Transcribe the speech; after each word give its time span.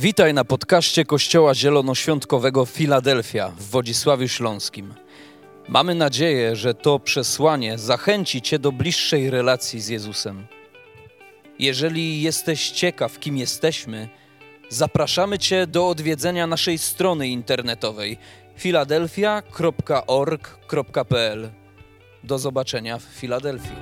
Witaj 0.00 0.34
na 0.34 0.44
podcaście 0.44 1.04
Kościoła 1.04 1.54
Zielonoświątkowego 1.54 2.66
Filadelfia 2.66 3.48
w 3.48 3.62
Wodzisławiu 3.62 4.28
Śląskim. 4.28 4.94
Mamy 5.68 5.94
nadzieję, 5.94 6.56
że 6.56 6.74
to 6.74 6.98
przesłanie 6.98 7.78
zachęci 7.78 8.42
Cię 8.42 8.58
do 8.58 8.72
bliższej 8.72 9.30
relacji 9.30 9.80
z 9.80 9.88
Jezusem. 9.88 10.46
Jeżeli 11.58 12.22
jesteś 12.22 12.70
ciekaw, 12.70 13.18
kim 13.18 13.36
jesteśmy, 13.36 14.08
zapraszamy 14.68 15.38
Cię 15.38 15.66
do 15.66 15.88
odwiedzenia 15.88 16.46
naszej 16.46 16.78
strony 16.78 17.28
internetowej 17.28 18.18
filadelfia.org.pl. 18.56 21.50
Do 22.24 22.38
zobaczenia 22.38 22.98
w 22.98 23.02
Filadelfii. 23.02 23.76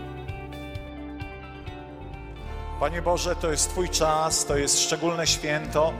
Panie 2.81 3.03
Boże, 3.03 3.37
to 3.37 3.51
jest 3.51 3.71
Twój 3.71 3.89
czas, 3.89 4.47
to 4.47 4.57
jest 4.57 4.81
szczególne 4.81 5.27
święto, 5.27 5.93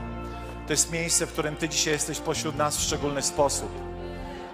to 0.67 0.73
jest 0.73 0.91
miejsce, 0.91 1.25
w 1.25 1.31
którym 1.31 1.55
Ty 1.55 1.69
dzisiaj 1.69 1.93
jesteś 1.93 2.19
pośród 2.19 2.55
nas 2.55 2.77
w 2.77 2.81
szczególny 2.81 3.21
sposób. 3.21 3.69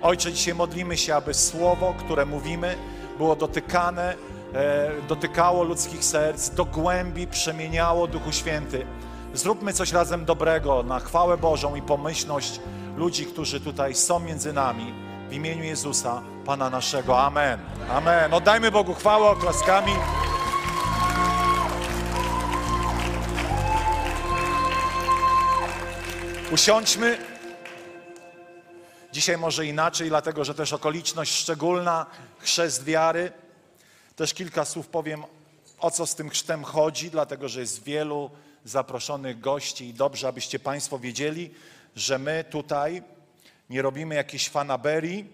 Ojcze, 0.02 0.34
dzisiaj 0.34 0.54
modlimy 0.56 0.98
się, 0.98 1.16
aby 1.16 1.34
słowo, 1.34 1.96
które 2.00 2.26
mówimy, 2.26 2.76
było 3.18 3.36
dotykane, 3.36 4.16
e, 4.54 4.92
dotykało 5.08 5.64
ludzkich 5.64 6.06
serc, 6.06 6.50
do 6.50 6.66
głębi 6.66 7.28
przemieniało 7.28 8.08
Duchu 8.08 8.32
Święty. 8.32 8.86
Zróbmy 9.34 9.74
coś 9.74 9.92
razem 9.92 10.26
dobrego 10.26 10.84
na 10.84 11.00
chwałę 11.00 11.38
Bożą 11.38 11.76
i 11.76 11.82
pomyślność 11.82 12.60
ludzi, 12.98 13.26
którzy 13.26 13.60
tutaj 13.60 13.96
są 13.96 14.20
między 14.20 14.54
nami. 14.54 14.94
W 15.30 15.34
imieniu 15.34 15.64
Jezusa, 15.64 16.22
Pana 16.46 16.70
naszego. 16.70 17.22
Amen. 17.22 17.60
Amen. 17.90 18.34
Oddajmy 18.34 18.72
Bogu 18.72 18.94
chwałę 18.94 19.30
oklaskami. 19.30 19.92
Usiądźmy. 26.54 27.18
Dzisiaj 29.12 29.38
może 29.38 29.66
inaczej, 29.66 30.10
dlatego 30.10 30.44
że 30.44 30.56
też 30.56 30.74
okoliczność 30.74 31.36
szczególna, 31.36 32.06
chrzest 32.40 32.84
wiary. 32.84 33.32
Też 34.16 34.34
kilka 34.34 34.66
słów 34.66 34.88
powiem, 34.88 35.24
o 35.80 35.92
co 35.92 36.08
z 36.08 36.16
tym 36.16 36.30
chrztem 36.30 36.64
chodzi, 36.64 37.12
dlatego 37.12 37.50
że 37.50 37.60
jest 37.60 37.84
wielu 37.84 38.32
zaproszonych 38.66 39.40
gości 39.40 39.88
i 39.88 39.94
dobrze, 39.94 40.28
abyście 40.28 40.60
Państwo 40.60 41.00
wiedzieli, 41.00 41.54
że 41.96 42.20
my 42.20 42.44
tutaj 42.50 43.04
nie 43.70 43.82
robimy 43.82 44.16
jakiejś 44.16 44.50
fanaberii, 44.50 45.30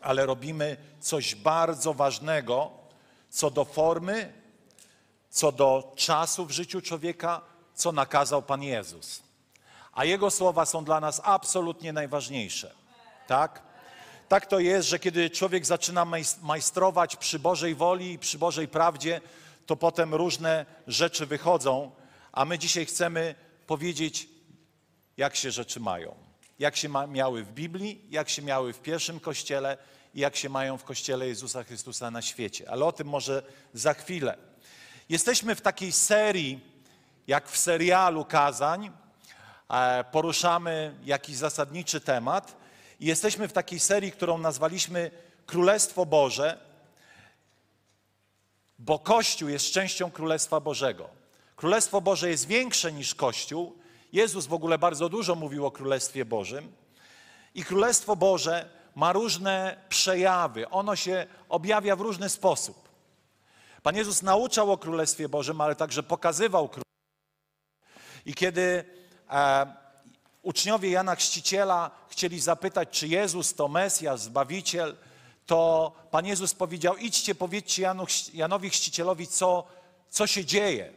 ale 0.00 0.26
robimy 0.26 0.76
coś 1.00 1.34
bardzo 1.34 1.94
ważnego 1.94 2.70
co 3.30 3.50
do 3.50 3.64
formy, 3.64 4.32
co 5.30 5.52
do 5.52 5.92
czasu 5.96 6.46
w 6.46 6.50
życiu 6.50 6.80
człowieka, 6.80 7.40
co 7.74 7.92
nakazał 7.92 8.42
Pan 8.42 8.62
Jezus 8.62 9.27
a 9.98 10.04
Jego 10.04 10.30
słowa 10.30 10.66
są 10.66 10.84
dla 10.84 11.00
nas 11.00 11.20
absolutnie 11.24 11.92
najważniejsze. 11.92 12.74
Tak? 13.26 13.62
Tak 14.28 14.46
to 14.46 14.58
jest, 14.58 14.88
że 14.88 14.98
kiedy 14.98 15.30
człowiek 15.30 15.66
zaczyna 15.66 16.06
majstrować 16.42 17.16
przy 17.16 17.38
Bożej 17.38 17.74
woli 17.74 18.12
i 18.12 18.18
przy 18.18 18.38
Bożej 18.38 18.68
prawdzie, 18.68 19.20
to 19.66 19.76
potem 19.76 20.14
różne 20.14 20.66
rzeczy 20.86 21.26
wychodzą, 21.26 21.90
a 22.32 22.44
my 22.44 22.58
dzisiaj 22.58 22.86
chcemy 22.86 23.34
powiedzieć, 23.66 24.28
jak 25.16 25.36
się 25.36 25.50
rzeczy 25.50 25.80
mają. 25.80 26.14
Jak 26.58 26.76
się 26.76 26.88
ma, 26.88 27.06
miały 27.06 27.44
w 27.44 27.52
Biblii, 27.52 28.04
jak 28.10 28.28
się 28.28 28.42
miały 28.42 28.72
w 28.72 28.80
pierwszym 28.80 29.20
kościele 29.20 29.76
i 30.14 30.20
jak 30.20 30.36
się 30.36 30.48
mają 30.48 30.78
w 30.78 30.84
kościele 30.84 31.28
Jezusa 31.28 31.64
Chrystusa 31.64 32.10
na 32.10 32.22
świecie. 32.22 32.70
Ale 32.70 32.84
o 32.84 32.92
tym 32.92 33.08
może 33.08 33.42
za 33.74 33.94
chwilę. 33.94 34.36
Jesteśmy 35.08 35.54
w 35.54 35.60
takiej 35.60 35.92
serii, 35.92 36.60
jak 37.26 37.48
w 37.48 37.58
serialu 37.58 38.24
kazań, 38.24 38.90
poruszamy 40.12 40.94
jakiś 41.04 41.36
zasadniczy 41.36 42.00
temat 42.00 42.56
i 43.00 43.06
jesteśmy 43.06 43.48
w 43.48 43.52
takiej 43.52 43.80
serii, 43.80 44.12
którą 44.12 44.38
nazwaliśmy 44.38 45.10
Królestwo 45.46 46.06
Boże, 46.06 46.58
bo 48.78 48.98
Kościół 48.98 49.48
jest 49.48 49.70
częścią 49.70 50.10
Królestwa 50.10 50.60
Bożego. 50.60 51.08
Królestwo 51.56 52.00
Boże 52.00 52.30
jest 52.30 52.46
większe 52.46 52.92
niż 52.92 53.14
Kościół. 53.14 53.78
Jezus 54.12 54.46
w 54.46 54.52
ogóle 54.52 54.78
bardzo 54.78 55.08
dużo 55.08 55.34
mówił 55.34 55.66
o 55.66 55.70
Królestwie 55.70 56.24
Bożym. 56.24 56.72
I 57.54 57.64
Królestwo 57.64 58.16
Boże 58.16 58.68
ma 58.94 59.12
różne 59.12 59.76
przejawy. 59.88 60.68
Ono 60.68 60.96
się 60.96 61.26
objawia 61.48 61.96
w 61.96 62.00
różny 62.00 62.28
sposób. 62.28 62.88
Pan 63.82 63.96
Jezus 63.96 64.22
nauczał 64.22 64.72
o 64.72 64.78
Królestwie 64.78 65.28
Bożym, 65.28 65.60
ale 65.60 65.76
także 65.76 66.02
pokazywał 66.02 66.68
Królestwo. 66.68 66.88
I 68.26 68.34
kiedy 68.34 68.84
E, 68.84 69.07
uczniowie 70.42 70.90
Jana 70.90 71.16
Chrzciciela 71.16 71.90
chcieli 72.08 72.40
zapytać, 72.40 72.88
czy 72.90 73.08
Jezus 73.08 73.54
to 73.54 73.68
Mesjasz, 73.68 74.20
Zbawiciel, 74.20 74.96
to 75.46 75.92
Pan 76.10 76.26
Jezus 76.26 76.54
powiedział, 76.54 76.96
idźcie, 76.96 77.34
powiedzcie 77.34 77.82
Janu, 77.82 78.06
Janowi 78.34 78.70
Chrzcicielowi, 78.70 79.26
co, 79.26 79.64
co 80.10 80.26
się 80.26 80.44
dzieje. 80.44 80.92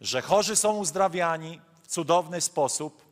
Że 0.00 0.22
chorzy 0.22 0.56
są 0.56 0.76
uzdrawiani 0.76 1.60
w 1.82 1.86
cudowny 1.86 2.40
sposób, 2.40 3.02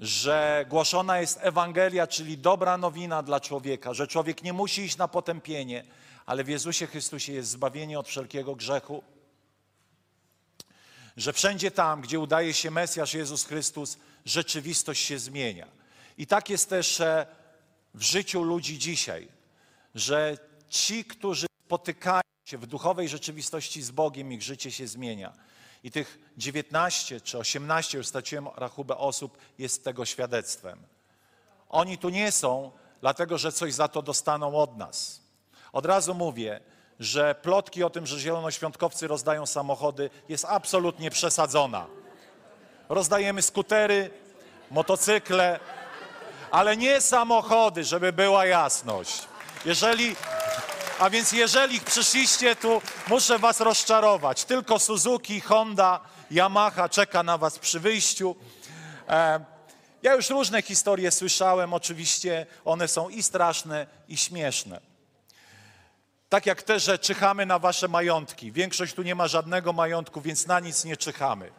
że 0.00 0.66
głoszona 0.68 1.20
jest 1.20 1.38
Ewangelia, 1.42 2.06
czyli 2.06 2.38
dobra 2.38 2.76
nowina 2.76 3.22
dla 3.22 3.40
człowieka, 3.40 3.94
że 3.94 4.06
człowiek 4.06 4.42
nie 4.42 4.52
musi 4.52 4.82
iść 4.82 4.96
na 4.96 5.08
potępienie, 5.08 5.84
ale 6.26 6.44
w 6.44 6.48
Jezusie 6.48 6.86
Chrystusie 6.86 7.32
jest 7.32 7.50
zbawienie 7.50 7.98
od 7.98 8.08
wszelkiego 8.08 8.56
grzechu 8.56 9.02
że 11.16 11.32
wszędzie 11.32 11.70
tam, 11.70 12.00
gdzie 12.00 12.20
udaje 12.20 12.54
się 12.54 12.70
Mesjasz 12.70 13.14
Jezus 13.14 13.44
Chrystus, 13.44 13.98
rzeczywistość 14.24 15.04
się 15.04 15.18
zmienia. 15.18 15.66
I 16.18 16.26
tak 16.26 16.50
jest 16.50 16.68
też 16.68 17.00
e, 17.00 17.26
w 17.94 18.02
życiu 18.02 18.42
ludzi 18.42 18.78
dzisiaj, 18.78 19.28
że 19.94 20.38
ci, 20.68 21.04
którzy 21.04 21.46
spotykają 21.66 22.20
się 22.44 22.58
w 22.58 22.66
duchowej 22.66 23.08
rzeczywistości 23.08 23.82
z 23.82 23.90
Bogiem, 23.90 24.32
ich 24.32 24.42
życie 24.42 24.70
się 24.70 24.86
zmienia. 24.86 25.32
I 25.82 25.90
tych 25.90 26.18
19 26.36 27.20
czy 27.20 27.38
18, 27.38 27.98
już 27.98 28.06
straciłem 28.06 28.48
rachubę 28.56 28.96
osób, 28.96 29.38
jest 29.58 29.84
tego 29.84 30.04
świadectwem. 30.04 30.78
Oni 31.68 31.98
tu 31.98 32.08
nie 32.08 32.32
są, 32.32 32.72
dlatego 33.00 33.38
że 33.38 33.52
coś 33.52 33.74
za 33.74 33.88
to 33.88 34.02
dostaną 34.02 34.56
od 34.56 34.76
nas. 34.76 35.20
Od 35.72 35.86
razu 35.86 36.14
mówię, 36.14 36.60
że 37.00 37.34
plotki 37.34 37.84
o 37.84 37.90
tym, 37.90 38.06
że 38.06 38.20
zielonoświątkowcy 38.20 39.06
rozdają 39.06 39.46
samochody, 39.46 40.10
jest 40.28 40.44
absolutnie 40.44 41.10
przesadzona. 41.10 41.86
Rozdajemy 42.88 43.42
skutery, 43.42 44.10
motocykle, 44.70 45.60
ale 46.50 46.76
nie 46.76 47.00
samochody, 47.00 47.84
żeby 47.84 48.12
była 48.12 48.46
jasność. 48.46 49.22
Jeżeli, 49.64 50.16
a 50.98 51.10
więc 51.10 51.32
jeżeli 51.32 51.80
przyszliście 51.80 52.56
tu, 52.56 52.82
muszę 53.08 53.38
was 53.38 53.60
rozczarować. 53.60 54.44
Tylko 54.44 54.78
Suzuki, 54.78 55.40
Honda, 55.40 56.00
Yamaha 56.30 56.88
czeka 56.88 57.22
na 57.22 57.38
was 57.38 57.58
przy 57.58 57.80
wyjściu. 57.80 58.36
E, 59.08 59.44
ja 60.02 60.14
już 60.14 60.30
różne 60.30 60.62
historie 60.62 61.10
słyszałem, 61.10 61.74
oczywiście 61.74 62.46
one 62.64 62.88
są 62.88 63.08
i 63.08 63.22
straszne, 63.22 63.86
i 64.08 64.16
śmieszne. 64.16 64.93
Tak 66.34 66.46
jak 66.46 66.62
te, 66.62 66.80
że 66.80 66.98
czyhamy 66.98 67.46
na 67.46 67.58
wasze 67.58 67.88
majątki. 67.88 68.52
Większość 68.52 68.94
tu 68.94 69.02
nie 69.02 69.14
ma 69.14 69.28
żadnego 69.28 69.72
majątku, 69.72 70.20
więc 70.20 70.46
na 70.46 70.60
nic 70.60 70.84
nie 70.84 70.96
czyhamy. 70.96 71.50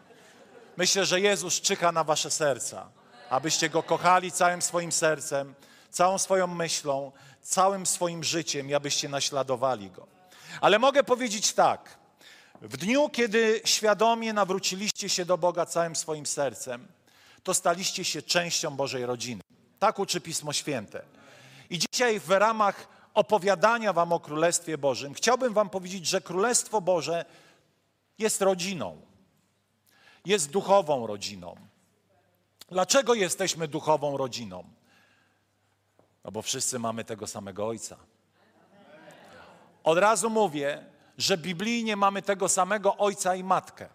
Myślę, 0.77 1.05
że 1.05 1.21
Jezus 1.21 1.61
czyha 1.61 1.91
na 1.91 2.03
wasze 2.03 2.31
serca, 2.31 2.89
abyście 3.29 3.69
Go 3.69 3.83
kochali 3.83 4.31
całym 4.31 4.61
swoim 4.61 4.91
sercem, 4.91 5.53
całą 5.91 6.17
swoją 6.17 6.47
myślą, 6.47 7.11
całym 7.41 7.85
swoim 7.85 8.23
życiem 8.23 8.69
i 8.69 8.73
abyście 8.73 9.09
naśladowali 9.09 9.91
Go. 9.91 10.07
Ale 10.61 10.79
mogę 10.79 11.03
powiedzieć 11.03 11.53
tak. 11.53 11.97
W 12.61 12.77
dniu, 12.77 13.09
kiedy 13.09 13.61
świadomie 13.65 14.33
nawróciliście 14.33 15.09
się 15.09 15.25
do 15.25 15.37
Boga 15.37 15.65
całym 15.65 15.95
swoim 15.95 16.25
sercem, 16.25 16.87
to 17.43 17.53
staliście 17.53 18.05
się 18.05 18.21
częścią 18.21 18.75
Bożej 18.75 19.05
rodziny. 19.05 19.41
Tak 19.79 19.99
uczy 19.99 20.21
Pismo 20.21 20.53
Święte. 20.53 21.01
I 21.69 21.79
dzisiaj 21.79 22.19
w 22.19 22.29
ramach 22.29 22.94
opowiadania 23.15 23.93
Wam 23.93 24.13
o 24.13 24.19
Królestwie 24.19 24.77
Bożym, 24.77 25.13
chciałbym 25.13 25.53
Wam 25.53 25.69
powiedzieć, 25.69 26.05
że 26.07 26.21
Królestwo 26.21 26.81
Boże 26.81 27.25
jest 28.17 28.41
rodziną. 28.41 29.01
Jest 30.25 30.49
duchową 30.49 31.07
rodziną. 31.07 31.55
Dlaczego 32.69 33.13
jesteśmy 33.13 33.67
duchową 33.67 34.17
rodziną? 34.17 34.63
No 36.23 36.31
bo 36.31 36.41
wszyscy 36.41 36.79
mamy 36.79 37.03
tego 37.03 37.27
samego 37.27 37.67
Ojca. 37.67 37.97
Od 39.83 39.97
razu 39.97 40.29
mówię, 40.29 40.85
że 41.17 41.37
biblijnie 41.37 41.95
mamy 41.95 42.21
tego 42.21 42.49
samego 42.49 42.97
Ojca 42.97 43.35
i 43.35 43.43
Matkę. 43.43 43.89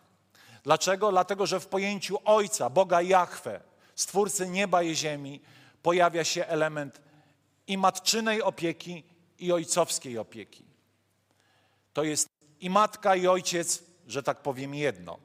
Dlaczego? 0.63 1.11
Dlatego, 1.11 1.47
że 1.47 1.61
w 1.61 1.67
pojęciu 1.67 2.19
Ojca, 2.25 2.71
Boga 2.71 3.03
Jahwe, 3.03 3.61
Stwórcy 3.95 4.49
nieba 4.49 4.83
i 4.83 4.97
ziemi, 4.97 5.41
pojawia 5.83 6.25
się 6.25 6.47
element 6.47 7.01
i 7.71 7.79
matczynej 7.79 8.43
opieki, 8.43 9.05
i 9.39 9.53
ojcowskiej 9.53 10.19
opieki. 10.19 10.65
To 11.93 12.03
jest 12.05 12.29
i 12.61 12.71
matka, 12.71 13.17
i 13.17 13.27
ojciec, 13.27 13.83
że 14.07 14.23
tak 14.23 14.43
powiem, 14.43 14.75
jedno. 14.75 15.19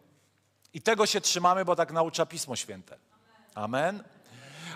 I 0.73 0.81
tego 0.81 1.05
się 1.05 1.21
trzymamy, 1.21 1.65
bo 1.65 1.75
tak 1.75 1.91
naucza 1.91 2.25
Pismo 2.25 2.55
Święte. 2.55 2.97
Amen. 3.55 4.03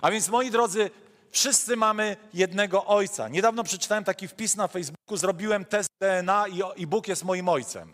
A 0.02 0.12
więc 0.12 0.30
moi 0.30 0.52
drodzy, 0.52 0.92
wszyscy 1.32 1.78
mamy 1.78 2.18
jednego 2.34 2.86
Ojca. 2.86 3.28
Niedawno 3.28 3.64
przeczytałem 3.64 4.04
taki 4.04 4.28
wpis 4.28 4.56
na 4.56 4.68
Facebooku, 4.68 5.18
zrobiłem 5.18 5.66
test 5.66 5.90
DNA 6.02 6.48
i, 6.48 6.62
i 6.76 6.88
Bóg 6.88 7.08
jest 7.08 7.24
moim 7.24 7.50
Ojcem. 7.50 7.94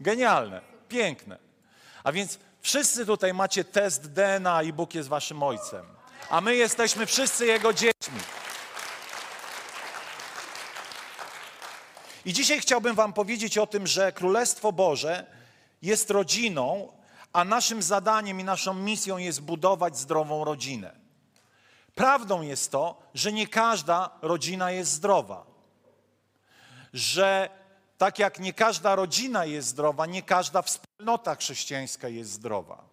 Genialne, 0.00 0.60
piękne. 0.88 1.38
A 2.04 2.12
więc 2.12 2.38
wszyscy 2.60 3.06
tutaj 3.06 3.34
macie 3.34 3.64
test 3.64 4.12
DNA 4.12 4.62
i 4.62 4.72
Bóg 4.72 4.94
jest 4.94 5.08
waszym 5.08 5.42
Ojcem. 5.42 5.86
A 6.30 6.40
my 6.40 6.56
jesteśmy 6.56 7.06
wszyscy 7.06 7.46
Jego 7.46 7.72
dziećmi. 7.72 7.92
I 12.24 12.32
dzisiaj 12.32 12.60
chciałbym 12.60 12.94
Wam 12.94 13.12
powiedzieć 13.12 13.58
o 13.58 13.66
tym, 13.66 13.86
że 13.86 14.12
Królestwo 14.12 14.72
Boże 14.72 15.26
jest 15.82 16.10
rodziną, 16.10 16.92
a 17.32 17.44
naszym 17.44 17.82
zadaniem 17.82 18.40
i 18.40 18.44
naszą 18.44 18.74
misją 18.74 19.18
jest 19.18 19.40
budować 19.40 19.98
zdrową 19.98 20.44
rodzinę. 20.44 20.92
Prawdą 21.94 22.42
jest 22.42 22.70
to, 22.70 23.02
że 23.14 23.32
nie 23.32 23.46
każda 23.46 24.10
rodzina 24.22 24.70
jest 24.70 24.92
zdrowa. 24.92 25.46
Że 26.92 27.50
tak 27.98 28.18
jak 28.18 28.38
nie 28.38 28.52
każda 28.52 28.94
rodzina 28.94 29.44
jest 29.44 29.68
zdrowa, 29.68 30.06
nie 30.06 30.22
każda 30.22 30.62
wspólnota 30.62 31.34
chrześcijańska 31.34 32.08
jest 32.08 32.30
zdrowa. 32.30 32.84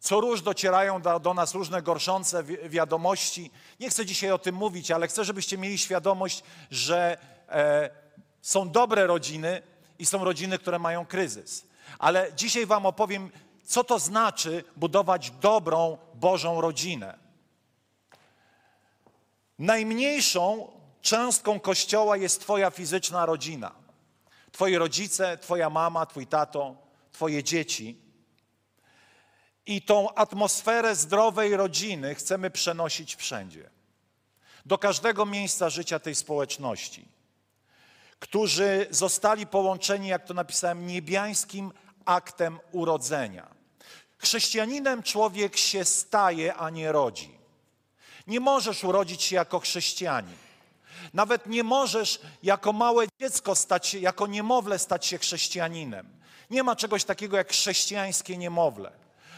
Co 0.00 0.20
róż 0.20 0.42
docierają 0.42 1.02
do, 1.02 1.20
do, 1.20 1.34
nas 1.34 1.54
różne 1.54 1.82
gorszące 1.82 2.42
wi 2.42 2.56
wiadomości. 2.68 3.50
Nie 3.80 3.90
chcę 3.90 4.06
dzisiaj 4.06 4.30
o 4.30 4.38
tym 4.38 4.54
mówić, 4.54 4.90
ale 4.90 5.08
chcę, 5.08 5.24
żebyście 5.24 5.58
mieli 5.58 5.78
świadomość, 5.78 6.42
że 6.70 7.18
e, 7.48 8.05
są 8.46 8.70
dobre 8.70 9.06
rodziny 9.06 9.62
i 9.98 10.06
są 10.06 10.24
rodziny, 10.24 10.58
które 10.58 10.78
mają 10.78 11.06
kryzys. 11.06 11.66
Ale 11.98 12.32
dzisiaj 12.36 12.66
Wam 12.66 12.86
opowiem, 12.86 13.30
co 13.64 13.84
to 13.84 13.98
znaczy 13.98 14.64
budować 14.76 15.30
dobrą, 15.30 15.98
Bożą 16.14 16.60
rodzinę. 16.60 17.18
Najmniejszą 19.58 20.70
cząstką 21.02 21.60
Kościoła 21.60 22.16
jest 22.16 22.40
Twoja 22.40 22.70
fizyczna 22.70 23.26
rodzina. 23.26 23.72
Twoi 24.52 24.76
rodzice, 24.76 25.38
Twoja 25.38 25.70
mama, 25.70 26.06
Twój 26.06 26.26
tato, 26.26 26.76
Twoje 27.12 27.44
dzieci. 27.44 28.00
I 29.66 29.82
tą 29.82 30.14
atmosferę 30.14 30.94
zdrowej 30.94 31.56
rodziny 31.56 32.14
chcemy 32.14 32.50
przenosić 32.50 33.16
wszędzie. 33.16 33.70
Do 34.66 34.78
każdego 34.78 35.26
miejsca 35.26 35.70
życia 35.70 35.98
tej 35.98 36.14
społeczności. 36.14 37.15
Którzy 38.18 38.86
zostali 38.90 39.46
połączeni, 39.46 40.08
jak 40.08 40.24
to 40.24 40.34
napisałem, 40.34 40.86
niebiańskim 40.86 41.72
aktem 42.04 42.58
urodzenia. 42.72 43.56
Chrześcijaninem 44.18 45.02
człowiek 45.02 45.56
się 45.56 45.84
staje, 45.84 46.54
a 46.54 46.70
nie 46.70 46.92
rodzi. 46.92 47.38
Nie 48.26 48.40
możesz 48.40 48.84
urodzić 48.84 49.22
się 49.22 49.36
jako 49.36 49.60
chrześcijanin. 49.60 50.36
Nawet 51.14 51.46
nie 51.46 51.64
możesz 51.64 52.20
jako 52.42 52.72
małe 52.72 53.06
dziecko 53.20 53.54
stać 53.54 53.86
się, 53.86 53.98
jako 53.98 54.26
niemowlę 54.26 54.78
stać 54.78 55.06
się 55.06 55.18
chrześcijaninem. 55.18 56.16
Nie 56.50 56.62
ma 56.62 56.76
czegoś 56.76 57.04
takiego 57.04 57.36
jak 57.36 57.50
chrześcijańskie 57.50 58.36
niemowlę. 58.36 58.92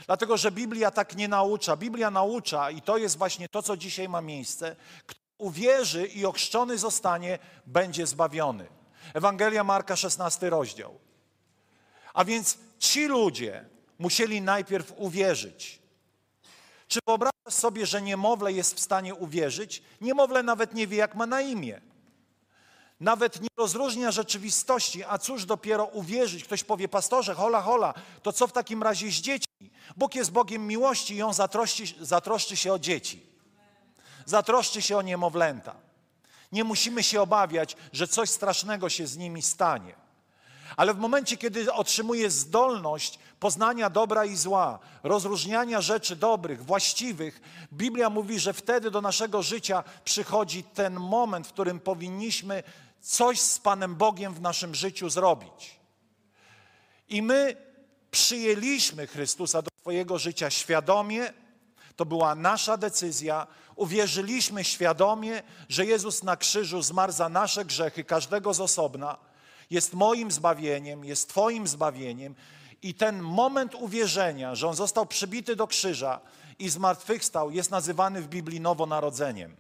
Dlatego, 0.06 0.36
że 0.36 0.52
Biblia 0.52 0.90
tak 0.90 1.16
nie 1.16 1.28
naucza. 1.28 1.76
Biblia 1.76 2.10
naucza, 2.10 2.70
i 2.70 2.82
to 2.82 2.98
jest 2.98 3.18
właśnie 3.18 3.48
to, 3.48 3.62
co 3.62 3.76
dzisiaj 3.76 4.08
ma 4.08 4.20
miejsce, 4.20 4.76
uwierzy 5.38 6.06
i 6.06 6.24
ochrzczony 6.24 6.78
zostanie, 6.78 7.38
będzie 7.66 8.06
zbawiony. 8.06 8.66
Ewangelia 9.14 9.64
Marka, 9.64 9.96
16 9.96 10.50
rozdział. 10.50 10.98
A 12.14 12.24
więc 12.24 12.58
ci 12.78 13.06
ludzie 13.06 13.64
musieli 13.98 14.40
najpierw 14.40 14.92
uwierzyć. 14.96 15.82
Czy 16.88 17.00
wyobrażasz 17.06 17.54
sobie, 17.54 17.86
że 17.86 18.02
niemowlę 18.02 18.52
jest 18.52 18.74
w 18.74 18.80
stanie 18.80 19.14
uwierzyć? 19.14 19.82
Niemowlę 20.00 20.42
nawet 20.42 20.74
nie 20.74 20.86
wie, 20.86 20.96
jak 20.96 21.14
ma 21.14 21.26
na 21.26 21.40
imię. 21.40 21.80
Nawet 23.00 23.40
nie 23.40 23.48
rozróżnia 23.56 24.10
rzeczywistości, 24.10 25.04
a 25.04 25.18
cóż 25.18 25.44
dopiero 25.44 25.84
uwierzyć. 25.84 26.44
Ktoś 26.44 26.64
powie, 26.64 26.88
pastorze, 26.88 27.34
hola, 27.34 27.62
hola, 27.62 27.94
to 28.22 28.32
co 28.32 28.46
w 28.46 28.52
takim 28.52 28.82
razie 28.82 29.10
z 29.10 29.14
dziećmi? 29.14 29.70
Bóg 29.96 30.14
jest 30.14 30.32
Bogiem 30.32 30.66
miłości 30.66 31.14
i 31.14 31.22
On 31.22 31.34
zatroszczy, 31.34 31.84
zatroszczy 32.00 32.56
się 32.56 32.72
o 32.72 32.78
dzieci. 32.78 33.27
Zatroszczy 34.28 34.82
się 34.82 34.96
o 34.96 35.02
niemowlęta. 35.02 35.74
Nie 36.52 36.64
musimy 36.64 37.02
się 37.02 37.22
obawiać, 37.22 37.76
że 37.92 38.08
coś 38.08 38.30
strasznego 38.30 38.88
się 38.88 39.06
z 39.06 39.16
nimi 39.16 39.42
stanie. 39.42 39.94
Ale 40.76 40.94
w 40.94 40.98
momencie, 40.98 41.36
kiedy 41.36 41.72
otrzymuje 41.72 42.30
zdolność 42.30 43.18
poznania 43.40 43.90
dobra 43.90 44.24
i 44.24 44.36
zła, 44.36 44.78
rozróżniania 45.02 45.80
rzeczy 45.80 46.16
dobrych, 46.16 46.64
właściwych, 46.64 47.40
Biblia 47.72 48.10
mówi, 48.10 48.38
że 48.38 48.52
wtedy 48.52 48.90
do 48.90 49.00
naszego 49.00 49.42
życia 49.42 49.84
przychodzi 50.04 50.62
ten 50.62 51.00
moment, 51.00 51.46
w 51.46 51.52
którym 51.52 51.80
powinniśmy 51.80 52.62
coś 53.00 53.40
z 53.40 53.58
Panem 53.58 53.94
Bogiem 53.94 54.34
w 54.34 54.40
naszym 54.40 54.74
życiu 54.74 55.08
zrobić. 55.08 55.80
I 57.08 57.22
my 57.22 57.56
przyjęliśmy 58.10 59.06
Chrystusa 59.06 59.62
do 59.62 59.70
swojego 59.80 60.18
życia 60.18 60.50
świadomie, 60.50 61.32
to 61.98 62.06
była 62.06 62.34
nasza 62.34 62.76
decyzja. 62.76 63.46
Uwierzyliśmy 63.78 64.64
świadomie, 64.64 65.42
że 65.68 65.86
Jezus 65.86 66.22
na 66.22 66.36
krzyżu 66.36 66.82
zmarł 66.82 67.12
za 67.12 67.28
nasze 67.28 67.64
grzechy, 67.64 68.04
każdego 68.04 68.54
z 68.54 68.60
osobna 68.60 69.18
jest 69.70 69.94
moim 69.94 70.30
zbawieniem, 70.30 71.04
jest 71.04 71.28
Twoim 71.28 71.66
zbawieniem. 71.66 72.34
I 72.82 72.94
ten 72.94 73.22
moment 73.22 73.74
uwierzenia, 73.74 74.54
że 74.54 74.68
On 74.68 74.74
został 74.74 75.06
przybity 75.06 75.56
do 75.56 75.66
krzyża 75.66 76.20
i 76.58 76.68
zmartwychwstał, 76.68 77.50
jest 77.50 77.70
nazywany 77.70 78.22
w 78.22 78.28
Biblii 78.28 78.60
nowonarodzeniem. 78.60 79.56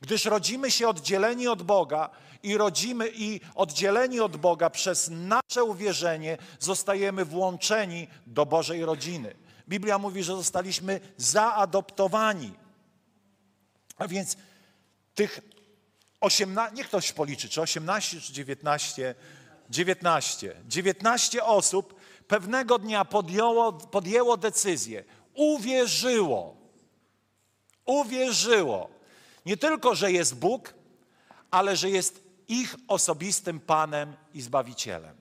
Gdyż 0.00 0.24
rodzimy 0.24 0.70
się 0.70 0.88
oddzieleni 0.88 1.48
od 1.48 1.62
Boga 1.62 2.10
i 2.42 2.56
rodzimy 2.56 3.10
i 3.14 3.40
oddzieleni 3.54 4.20
od 4.20 4.36
Boga 4.36 4.70
przez 4.70 5.10
nasze 5.10 5.64
uwierzenie 5.64 6.38
zostajemy 6.58 7.24
włączeni 7.24 8.08
do 8.26 8.46
Bożej 8.46 8.84
rodziny. 8.84 9.34
Biblia 9.68 9.98
mówi, 9.98 10.22
że 10.22 10.36
zostaliśmy 10.36 11.00
zaadoptowani. 11.16 12.59
A 14.00 14.08
więc 14.08 14.36
tych 15.14 15.40
18, 16.20 16.74
niech 16.76 16.86
ktoś 16.86 17.12
policzy, 17.12 17.48
czy 17.48 17.60
18, 17.60 18.20
czy 18.20 18.32
19, 18.32 19.14
19. 19.70 20.56
19 20.68 21.44
osób 21.44 22.00
pewnego 22.28 22.78
dnia 22.78 23.04
podjęło, 23.04 23.72
podjęło 23.72 24.36
decyzję, 24.36 25.04
uwierzyło, 25.34 26.56
uwierzyło, 27.84 28.90
nie 29.46 29.56
tylko, 29.56 29.94
że 29.94 30.12
jest 30.12 30.34
Bóg, 30.34 30.74
ale 31.50 31.76
że 31.76 31.90
jest 31.90 32.22
ich 32.48 32.76
osobistym 32.88 33.60
Panem 33.60 34.16
i 34.34 34.42
Zbawicielem. 34.42 35.16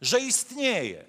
Że 0.00 0.20
istnieje, 0.20 1.04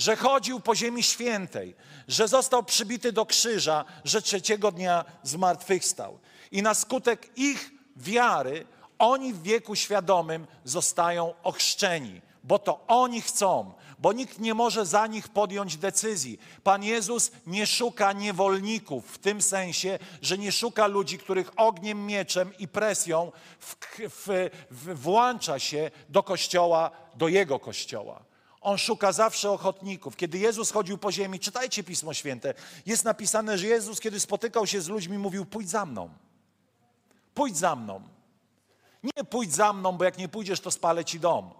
że 0.00 0.16
chodził 0.16 0.60
po 0.60 0.74
ziemi 0.74 1.02
świętej, 1.02 1.74
że 2.08 2.28
został 2.28 2.62
przybity 2.62 3.12
do 3.12 3.26
krzyża, 3.26 3.84
że 4.04 4.22
trzeciego 4.22 4.72
dnia 4.72 5.04
zmartwychwstał. 5.22 6.18
I 6.52 6.62
na 6.62 6.74
skutek 6.74 7.38
ich 7.38 7.70
wiary 7.96 8.66
oni 8.98 9.32
w 9.32 9.42
wieku 9.42 9.76
świadomym 9.76 10.46
zostają 10.64 11.34
ochrzczeni, 11.42 12.20
bo 12.44 12.58
to 12.58 12.84
oni 12.86 13.20
chcą, 13.20 13.72
bo 13.98 14.12
nikt 14.12 14.38
nie 14.38 14.54
może 14.54 14.86
za 14.86 15.06
nich 15.06 15.28
podjąć 15.28 15.76
decyzji. 15.76 16.40
Pan 16.62 16.84
Jezus 16.84 17.30
nie 17.46 17.66
szuka 17.66 18.12
niewolników 18.12 19.12
w 19.12 19.18
tym 19.18 19.42
sensie, 19.42 19.98
że 20.22 20.38
nie 20.38 20.52
szuka 20.52 20.86
ludzi, 20.86 21.18
których 21.18 21.50
ogniem, 21.56 22.06
mieczem 22.06 22.52
i 22.58 22.68
presją 22.68 23.32
w, 23.58 23.76
w, 23.98 24.50
w, 24.70 25.02
włącza 25.02 25.58
się 25.58 25.90
do 26.08 26.22
kościoła, 26.22 26.90
do 27.14 27.28
Jego 27.28 27.58
kościoła. 27.58 28.29
On 28.60 28.78
szuka 28.78 29.12
zawsze 29.12 29.50
ochotników. 29.50 30.16
Kiedy 30.16 30.38
Jezus 30.38 30.70
chodził 30.70 30.98
po 30.98 31.12
ziemi, 31.12 31.40
czytajcie 31.40 31.84
Pismo 31.84 32.14
Święte, 32.14 32.54
jest 32.86 33.04
napisane, 33.04 33.58
że 33.58 33.66
Jezus, 33.66 34.00
kiedy 34.00 34.20
spotykał 34.20 34.66
się 34.66 34.80
z 34.80 34.88
ludźmi, 34.88 35.18
mówił: 35.18 35.46
Pójdź 35.46 35.70
za 35.70 35.86
mną. 35.86 36.10
Pójdź 37.34 37.56
za 37.56 37.76
mną. 37.76 38.02
Nie 39.02 39.24
pójdź 39.24 39.54
za 39.54 39.72
mną, 39.72 39.92
bo 39.92 40.04
jak 40.04 40.18
nie 40.18 40.28
pójdziesz, 40.28 40.60
to 40.60 40.70
spalę 40.70 41.04
ci 41.04 41.20
dom. 41.20 41.50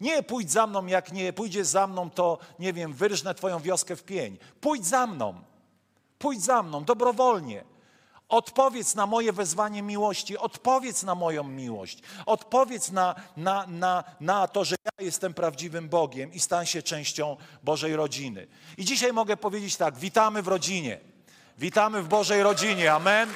Nie 0.00 0.22
pójdź 0.22 0.50
za 0.50 0.66
mną, 0.66 0.86
jak 0.86 1.12
nie 1.12 1.32
pójdziesz 1.32 1.66
za 1.66 1.86
mną, 1.86 2.10
to 2.10 2.38
nie 2.58 2.72
wiem, 2.72 2.92
wyrżnę 2.92 3.34
twoją 3.34 3.60
wioskę 3.60 3.96
w 3.96 4.02
pień. 4.02 4.38
Pójdź 4.60 4.86
za 4.86 5.06
mną. 5.06 5.34
Pójdź 6.18 6.42
za 6.42 6.62
mną, 6.62 6.84
dobrowolnie. 6.84 7.64
Odpowiedz 8.30 8.94
na 8.94 9.06
moje 9.06 9.32
wezwanie 9.32 9.82
miłości, 9.82 10.38
odpowiedz 10.38 11.02
na 11.02 11.14
moją 11.14 11.44
miłość, 11.44 12.02
odpowiedz 12.26 12.90
na, 12.90 13.14
na, 13.36 13.66
na, 13.66 14.04
na 14.20 14.48
to, 14.48 14.64
że 14.64 14.76
ja 14.84 15.04
jestem 15.04 15.34
prawdziwym 15.34 15.88
Bogiem 15.88 16.32
i 16.32 16.40
stań 16.40 16.66
się 16.66 16.82
częścią 16.82 17.36
Bożej 17.62 17.96
rodziny. 17.96 18.46
I 18.76 18.84
dzisiaj 18.84 19.12
mogę 19.12 19.36
powiedzieć 19.36 19.76
tak: 19.76 19.98
witamy 19.98 20.42
w 20.42 20.48
rodzinie, 20.48 21.00
witamy 21.58 22.02
w 22.02 22.08
Bożej 22.08 22.42
rodzinie, 22.42 22.92
amen. 22.92 23.32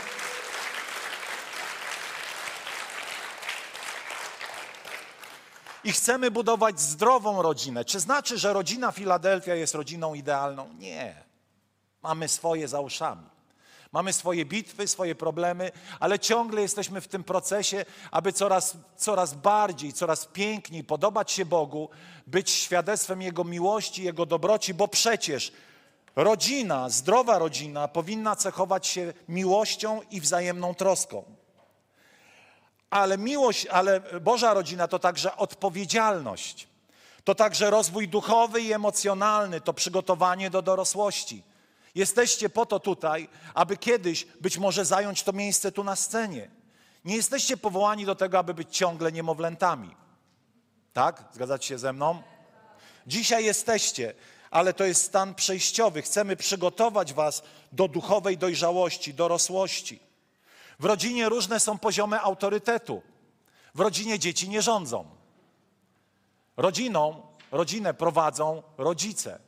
I 5.85 5.93
chcemy 5.93 6.31
budować 6.31 6.81
zdrową 6.81 7.43
rodzinę. 7.43 7.85
Czy 7.85 8.01
znaczy, 8.01 8.39
że 8.39 8.53
rodzina 8.53 8.93
Filadelfia 8.93 9.55
jest 9.55 9.75
rodziną 9.75 10.15
idealną? 10.15 10.69
Nie. 10.79 11.25
Mamy 12.03 12.29
swoje 12.29 12.69
za 12.69 12.81
uszami. 12.81 13.34
Mamy 13.95 14.13
swoje 14.13 14.45
bitwy, 14.45 14.89
swoje 14.89 15.15
problemy, 15.15 15.73
ale 16.01 16.19
ciągle 16.19 16.63
jesteśmy 16.63 17.01
w 17.01 17.09
tym 17.09 17.25
procesie, 17.25 17.85
aby 18.11 18.33
coraz, 18.33 18.77
coraz 18.97 19.35
bardziej, 19.35 19.93
coraz 19.93 20.27
piękniej 20.27 20.85
podobać 20.85 21.33
się 21.33 21.45
Bogu, 21.45 21.89
być 22.27 22.51
świadectwem 22.51 23.23
Jego 23.23 23.45
miłości, 23.45 24.03
Jego 24.03 24.27
dobroci, 24.27 24.75
bo 24.75 24.89
przecież 24.89 25.53
rodzina, 26.17 26.91
zdrowa 26.91 27.39
rodzina 27.39 27.89
powinna 27.89 28.37
cechować 28.37 28.87
się 28.87 29.13
miłością 29.29 30.01
i 30.11 30.21
wzajemną 30.21 30.75
troską. 30.75 31.25
Ale 32.91 33.19
miłość, 33.19 33.67
ale 33.67 34.01
Boża 34.21 34.55
rodzina 34.55 34.89
to 34.89 34.99
także 34.99 35.37
odpowiedzialność. 35.37 36.69
To 37.25 37.35
także 37.35 37.71
rozwój 37.71 38.09
duchowy 38.09 38.61
i 38.61 38.73
emocjonalny, 38.73 39.61
to 39.61 39.73
przygotowanie 39.73 40.51
do 40.51 40.63
dorosłości. 40.63 41.54
Jesteście 41.95 42.51
po 42.51 42.67
to 42.67 42.81
tutaj, 42.81 43.29
aby 43.55 43.77
kiedyś 43.77 44.27
być 44.41 44.59
może 44.59 44.85
zająć 44.85 45.23
to 45.23 45.33
miejsce 45.33 45.73
tu 45.73 45.85
na 45.85 45.97
scenie. 45.97 46.51
Nie 47.05 47.17
jesteście 47.17 47.57
powołani 47.57 48.07
do 48.07 48.15
tego, 48.15 48.39
aby 48.39 48.55
być 48.55 48.77
ciągle 48.77 49.13
niemowlętami. 49.13 49.97
Tak? 50.93 51.25
Zgadzacie 51.33 51.69
się 51.69 51.79
ze 51.79 51.93
mną? 51.93 52.23
Dzisiaj 53.07 53.45
jesteście, 53.45 54.15
ale 54.51 54.73
to 54.73 54.85
jest 54.85 55.03
stan 55.03 55.35
przejściowy. 55.35 56.03
Chcemy 56.03 56.37
przygotować 56.37 57.13
Was 57.13 57.43
do 57.73 57.89
duchowej 57.89 58.39
dojrzałości, 58.39 59.15
dorosłości. 59.15 60.01
W 60.79 60.85
rodzinie 60.85 61.29
różne 61.29 61.61
są 61.61 61.79
poziomy 61.79 62.21
autorytetu. 62.21 63.03
W 63.75 63.81
rodzinie 63.81 64.19
dzieci 64.19 64.49
nie 64.49 64.63
rządzą. 64.63 65.07
Rodziną, 66.57 67.23
rodzinę 67.53 67.95
prowadzą 67.95 68.63
rodzice. 68.79 69.39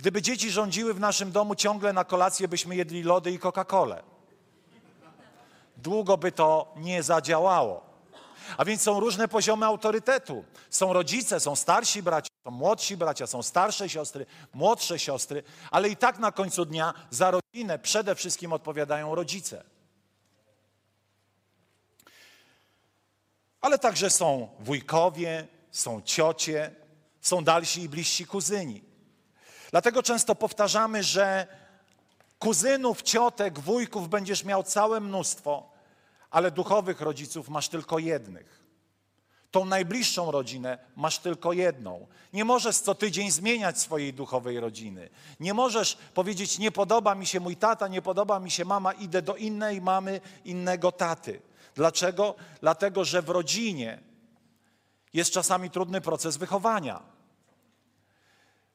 Gdyby 0.00 0.22
dzieci 0.22 0.50
rządziły 0.50 0.94
w 0.94 1.00
naszym 1.00 1.32
domu 1.32 1.54
ciągle 1.54 1.92
na 1.92 2.04
kolację, 2.04 2.48
byśmy 2.48 2.76
jedli 2.76 3.02
lody 3.02 3.30
i 3.30 3.38
Coca-Colę. 3.38 4.02
Długo 5.76 6.16
by 6.16 6.32
to 6.32 6.74
nie 6.76 7.02
zadziałało. 7.02 7.82
A 8.56 8.64
więc 8.64 8.82
są 8.82 9.00
różne 9.00 9.28
poziomy 9.28 9.66
autorytetu. 9.66 10.44
Są 10.70 10.92
rodzice, 10.92 11.40
są 11.40 11.56
starsi 11.56 12.02
bracia, 12.02 12.28
są 12.44 12.50
młodsi 12.50 12.96
bracia, 12.96 13.26
są 13.26 13.42
starsze 13.42 13.88
siostry, 13.88 14.26
młodsze 14.54 14.98
siostry, 14.98 15.42
ale 15.70 15.88
i 15.88 15.96
tak 15.96 16.18
na 16.18 16.32
końcu 16.32 16.64
dnia 16.64 16.94
za 17.10 17.30
rodzinę 17.30 17.78
przede 17.78 18.14
wszystkim 18.14 18.52
odpowiadają 18.52 19.14
rodzice. 19.14 19.64
Ale 23.60 23.78
także 23.78 24.10
są 24.10 24.48
wujkowie, 24.60 25.48
są 25.70 26.02
ciocie, 26.02 26.74
są 27.20 27.44
dalsi 27.44 27.82
i 27.82 27.88
bliżsi 27.88 28.26
kuzyni. 28.26 28.89
Dlatego 29.70 30.02
często 30.02 30.34
powtarzamy, 30.34 31.02
że 31.02 31.46
kuzynów, 32.38 33.02
ciotek, 33.02 33.58
wujków 33.58 34.08
będziesz 34.08 34.44
miał 34.44 34.62
całe 34.62 35.00
mnóstwo, 35.00 35.70
ale 36.30 36.50
duchowych 36.50 37.00
rodziców 37.00 37.48
masz 37.48 37.68
tylko 37.68 37.98
jednych. 37.98 38.60
Tą 39.50 39.64
najbliższą 39.64 40.30
rodzinę 40.30 40.78
masz 40.96 41.18
tylko 41.18 41.52
jedną. 41.52 42.06
Nie 42.32 42.44
możesz 42.44 42.76
co 42.76 42.94
tydzień 42.94 43.30
zmieniać 43.30 43.78
swojej 43.78 44.14
duchowej 44.14 44.60
rodziny. 44.60 45.10
Nie 45.40 45.54
możesz 45.54 45.98
powiedzieć, 46.14 46.58
nie 46.58 46.72
podoba 46.72 47.14
mi 47.14 47.26
się 47.26 47.40
mój 47.40 47.56
tata, 47.56 47.88
nie 47.88 48.02
podoba 48.02 48.40
mi 48.40 48.50
się 48.50 48.64
mama, 48.64 48.92
idę 48.92 49.22
do 49.22 49.36
innej 49.36 49.80
mamy, 49.80 50.20
innego 50.44 50.92
taty. 50.92 51.42
Dlaczego? 51.74 52.34
Dlatego, 52.60 53.04
że 53.04 53.22
w 53.22 53.28
rodzinie 53.28 53.98
jest 55.12 55.30
czasami 55.30 55.70
trudny 55.70 56.00
proces 56.00 56.36
wychowania. 56.36 57.02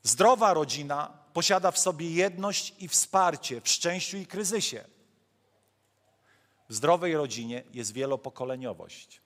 Zdrowa 0.05 0.53
rodzina 0.53 1.13
posiada 1.33 1.71
w 1.71 1.79
sobie 1.79 2.11
jedność 2.11 2.73
i 2.79 2.87
wsparcie 2.87 3.61
w 3.61 3.69
szczęściu 3.69 4.17
i 4.17 4.25
kryzysie. 4.25 4.85
W 6.69 6.73
zdrowej 6.73 7.15
rodzinie 7.17 7.63
jest 7.73 7.93
wielopokoleniowość. 7.93 9.21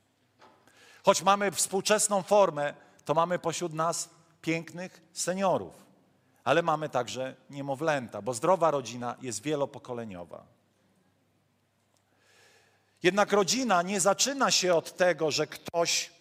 Choć 1.04 1.22
mamy 1.22 1.52
współczesną 1.52 2.24
formę, 2.24 2.74
to 3.06 3.14
mamy 3.14 3.40
pośród 3.40 3.74
nas 3.74 4.10
pięknych 4.42 5.02
seniorów, 5.14 5.74
ale 6.44 6.62
mamy 6.62 6.90
także 6.90 7.36
niemowlęta, 7.50 8.22
bo 8.22 8.34
zdrowa 8.34 8.72
rodzina 8.72 9.16
jest 9.22 9.42
wielopokoleniowa. 9.42 10.46
Jednak 13.04 13.32
rodzina 13.32 13.82
nie 13.82 14.00
zaczyna 14.00 14.52
się 14.52 14.76
od 14.76 14.98
tego, 14.98 15.32
że 15.32 15.48
ktoś 15.48 16.12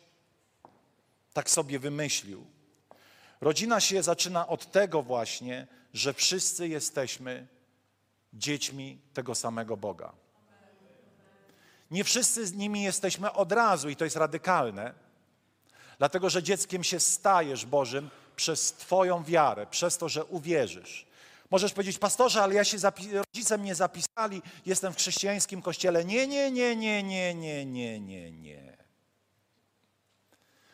tak 1.33 1.51
sobie 1.51 1.79
wymyślił. 1.79 2.58
Rodzina 3.41 3.81
się 3.81 4.03
zaczyna 4.03 4.49
od 4.49 4.73
tego 4.73 5.03
właśnie, 5.03 5.67
że 5.93 6.15
wszyscy 6.15 6.69
jesteśmy 6.69 7.47
dziećmi 8.33 8.99
tego 9.15 9.35
samego 9.35 9.77
Boga. 9.77 10.13
Nie 11.91 12.05
wszyscy 12.05 12.47
z 12.47 12.53
nimi 12.53 12.83
jesteśmy 12.83 13.33
od 13.33 13.53
razu 13.53 13.89
i 13.89 13.97
to 13.97 14.05
jest 14.05 14.17
radykalne, 14.17 14.95
dlatego 15.99 16.31
że 16.31 16.43
dzieckiem 16.43 16.85
się 16.85 17.01
stajesz 17.01 17.67
Bożym 17.67 18.11
przez 18.37 18.73
Twoją 18.73 19.25
wiarę, 19.25 19.67
przez 19.67 19.99
to, 19.99 20.09
że 20.09 20.25
uwierzysz. 20.25 21.07
Możesz 21.51 21.73
powiedzieć, 21.73 21.99
pastorze, 21.99 22.43
ale 22.43 22.55
ja 22.55 22.65
się 22.65 22.77
rodzice 23.13 23.59
mnie 23.59 23.75
zapisali, 23.75 24.43
jestem 24.67 24.93
w 24.93 24.97
chrześcijańskim 24.97 25.63
kościele. 25.63 26.05
Nie, 26.05 26.27
nie, 26.27 26.51
nie, 26.51 26.77
nie, 26.77 27.03
nie, 27.03 27.35
nie, 27.35 27.67
nie, 27.67 28.01
nie, 28.01 28.33
nie. 28.33 28.77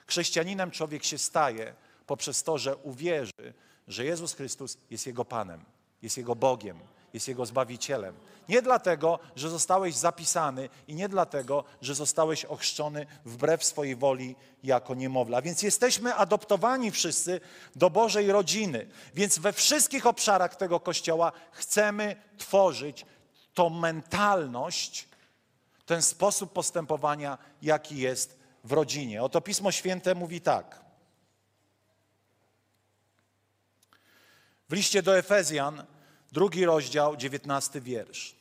Chrześcijaninem 0.07 0.71
człowiek 0.71 1.05
się 1.05 1.19
staje 1.19 1.75
poprzez 2.07 2.43
to, 2.43 2.59
że 2.59 2.77
uwierzy, 2.77 3.55
że 3.89 4.05
Jezus 4.05 4.35
Chrystus 4.35 4.79
jest 4.91 5.07
Jego 5.07 5.25
Panem, 5.25 5.65
jest 6.03 6.17
Jego 6.17 6.35
Bogiem, 6.35 6.79
jest 7.15 7.29
Jego 7.29 7.47
Zbawicielem. 7.47 8.15
Nie 8.49 8.63
dlatego, 8.63 9.19
że 9.37 9.51
zostałeś 9.51 9.95
zapisany 9.95 10.69
i 10.89 10.95
nie 10.95 11.09
dlatego, 11.09 11.65
że 11.83 11.95
zostałeś 11.95 12.45
ochrzczony 12.45 13.07
wbrew 13.25 13.65
swojej 13.65 13.97
woli 13.97 14.37
jako 14.63 14.95
niemowla. 14.95 15.43
Więc 15.43 15.63
jesteśmy 15.63 16.15
adoptowani 16.15 16.91
wszyscy 16.91 17.41
do 17.77 17.91
Bożej 17.91 18.33
rodziny. 18.33 18.87
Więc 19.15 19.39
we 19.39 19.53
wszystkich 19.53 20.07
obszarach 20.07 20.57
tego 20.57 20.81
Kościoła 20.81 21.33
chcemy 21.53 22.17
tworzyć 22.39 23.07
tą 23.55 23.71
mentalność, 23.71 25.09
ten 25.87 26.03
sposób 26.03 26.53
postępowania, 26.53 27.39
jaki 27.63 27.97
jest 27.97 28.39
w 28.65 28.73
rodzinie. 28.73 29.23
Oto 29.23 29.41
Pismo 29.41 29.73
Święte 29.73 30.15
mówi 30.15 30.41
tak. 30.41 30.84
W 34.69 34.73
liście 34.73 35.03
do 35.03 35.19
Efezjan, 35.19 35.85
drugi 36.33 36.65
rozdział, 36.65 37.17
dziewiętnasty 37.17 37.81
wiersz. 37.81 38.37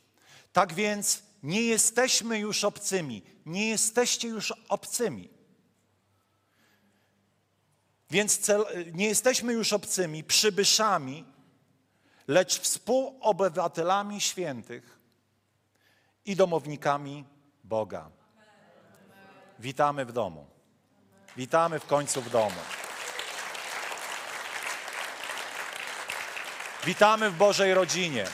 Tak 0.53 0.74
więc 0.74 1.24
nie 1.44 1.62
jesteśmy 1.62 2.39
już 2.39 2.63
obcymi, 2.63 3.24
nie 3.46 3.70
jesteście 3.70 4.27
już 4.27 4.53
obcymi. 4.70 5.30
Więc 8.10 8.38
cel, 8.38 8.65
nie 8.94 9.06
jesteśmy 9.06 9.53
już 9.53 9.74
obcymi, 9.74 10.24
przybyszami, 10.24 11.25
lecz 12.27 12.60
współobywatelami 12.60 14.22
świętych 14.22 15.00
i 16.25 16.36
domownikami 16.36 17.25
Boga. 17.63 18.10
Witamy 19.60 20.06
w 20.06 20.12
domu. 20.12 20.48
Witamy 21.38 21.80
w 21.80 21.86
końcu 21.86 22.22
w 22.22 22.30
domu. 22.30 22.82
Witamy 26.85 27.29
w 27.29 27.37
Bożej 27.37 27.73
rodzinie. 27.73 28.25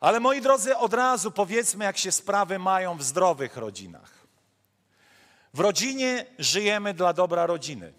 Ale 0.00 0.20
moi 0.20 0.40
drodzy, 0.40 0.76
od 0.76 0.94
razu 0.94 1.30
powiedzmy, 1.30 1.84
jak 1.84 1.98
się 1.98 2.12
sprawy 2.12 2.58
mają 2.58 2.96
w 2.96 3.02
zdrowych 3.02 3.56
rodzinach. 3.56 4.10
W 5.54 5.60
rodzinie 5.60 6.26
żyjemy 6.38 6.94
dla 6.94 7.12
dobra 7.12 7.46
rodziny. 7.46 7.92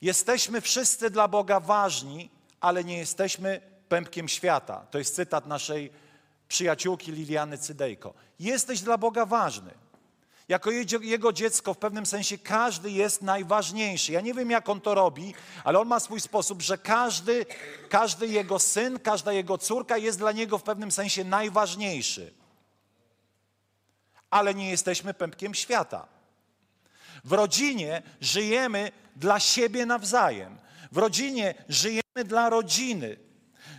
Jesteśmy 0.00 0.60
wszyscy 0.60 1.10
dla 1.10 1.28
Boga 1.28 1.60
ważni, 1.60 2.30
ale 2.60 2.84
nie 2.84 2.98
jesteśmy 2.98 3.60
pępkiem 3.88 4.28
świata. 4.28 4.86
To 4.90 4.98
jest 4.98 5.14
cytat 5.14 5.46
naszej 5.46 5.92
przyjaciółki 6.48 7.12
Liliany 7.12 7.58
Cydejko. 7.58 8.14
Jesteś 8.38 8.80
dla 8.80 8.98
Boga 8.98 9.26
ważny. 9.26 9.70
Jako 10.48 10.70
jego 11.00 11.32
dziecko 11.32 11.74
w 11.74 11.78
pewnym 11.78 12.06
sensie 12.06 12.38
każdy 12.38 12.90
jest 12.90 13.22
najważniejszy. 13.22 14.12
Ja 14.12 14.20
nie 14.20 14.34
wiem, 14.34 14.50
jak 14.50 14.68
on 14.68 14.80
to 14.80 14.94
robi, 14.94 15.34
ale 15.64 15.80
on 15.80 15.88
ma 15.88 16.00
swój 16.00 16.20
sposób, 16.20 16.62
że 16.62 16.78
każdy, 16.78 17.46
każdy 17.88 18.26
jego 18.26 18.58
syn, 18.58 18.98
każda 18.98 19.32
jego 19.32 19.58
córka 19.58 19.98
jest 19.98 20.18
dla 20.18 20.32
niego 20.32 20.58
w 20.58 20.62
pewnym 20.62 20.92
sensie 20.92 21.24
najważniejszy. 21.24 22.34
Ale 24.30 24.54
nie 24.54 24.70
jesteśmy 24.70 25.14
pępkiem 25.14 25.54
świata. 25.54 26.06
W 27.24 27.32
rodzinie 27.32 28.02
żyjemy 28.20 28.92
dla 29.16 29.40
siebie 29.40 29.86
nawzajem. 29.86 30.58
W 30.92 30.96
rodzinie 30.96 31.54
żyjemy 31.68 32.24
dla 32.24 32.50
rodziny. 32.50 33.16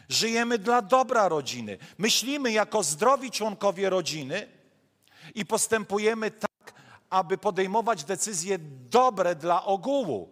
Żyjemy 0.09 0.57
dla 0.57 0.81
dobra 0.81 1.27
rodziny. 1.27 1.77
Myślimy 1.97 2.51
jako 2.51 2.83
zdrowi 2.83 3.31
członkowie 3.31 3.89
rodziny 3.89 4.47
i 5.35 5.45
postępujemy 5.45 6.31
tak, 6.31 6.46
aby 7.09 7.37
podejmować 7.37 8.03
decyzje 8.03 8.57
dobre 8.89 9.35
dla 9.35 9.65
ogółu, 9.65 10.29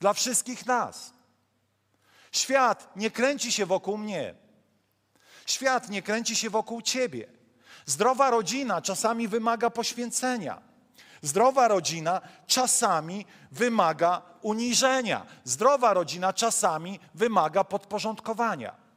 dla 0.00 0.12
wszystkich 0.12 0.66
nas. 0.66 1.12
Świat 2.32 2.96
nie 2.96 3.10
kręci 3.10 3.52
się 3.52 3.66
wokół 3.66 3.98
mnie. 3.98 4.34
Świat 5.46 5.88
nie 5.88 6.02
kręci 6.02 6.36
się 6.36 6.50
wokół 6.50 6.82
ciebie. 6.82 7.32
Zdrowa 7.86 8.30
rodzina 8.30 8.82
czasami 8.82 9.28
wymaga 9.28 9.70
poświęcenia. 9.70 10.62
Zdrowa 11.22 11.68
rodzina 11.68 12.20
czasami 12.46 13.26
wymaga 13.50 14.22
uniżenia. 14.42 15.26
Zdrowa 15.44 15.94
rodzina 15.94 16.32
czasami 16.32 17.00
wymaga 17.14 17.64
podporządkowania. 17.64 18.87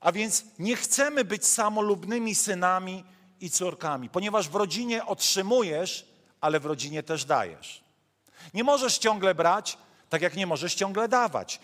A 0.00 0.12
więc 0.12 0.44
nie 0.58 0.76
chcemy 0.76 1.24
być 1.24 1.46
samolubnymi 1.46 2.34
synami 2.34 3.04
i 3.40 3.50
córkami, 3.50 4.08
ponieważ 4.08 4.48
w 4.48 4.54
rodzinie 4.54 5.06
otrzymujesz, 5.06 6.06
ale 6.40 6.60
w 6.60 6.66
rodzinie 6.66 7.02
też 7.02 7.24
dajesz. 7.24 7.84
Nie 8.54 8.64
możesz 8.64 8.98
ciągle 8.98 9.34
brać, 9.34 9.78
tak 10.08 10.22
jak 10.22 10.36
nie 10.36 10.46
możesz 10.46 10.74
ciągle 10.74 11.08
dawać. 11.08 11.60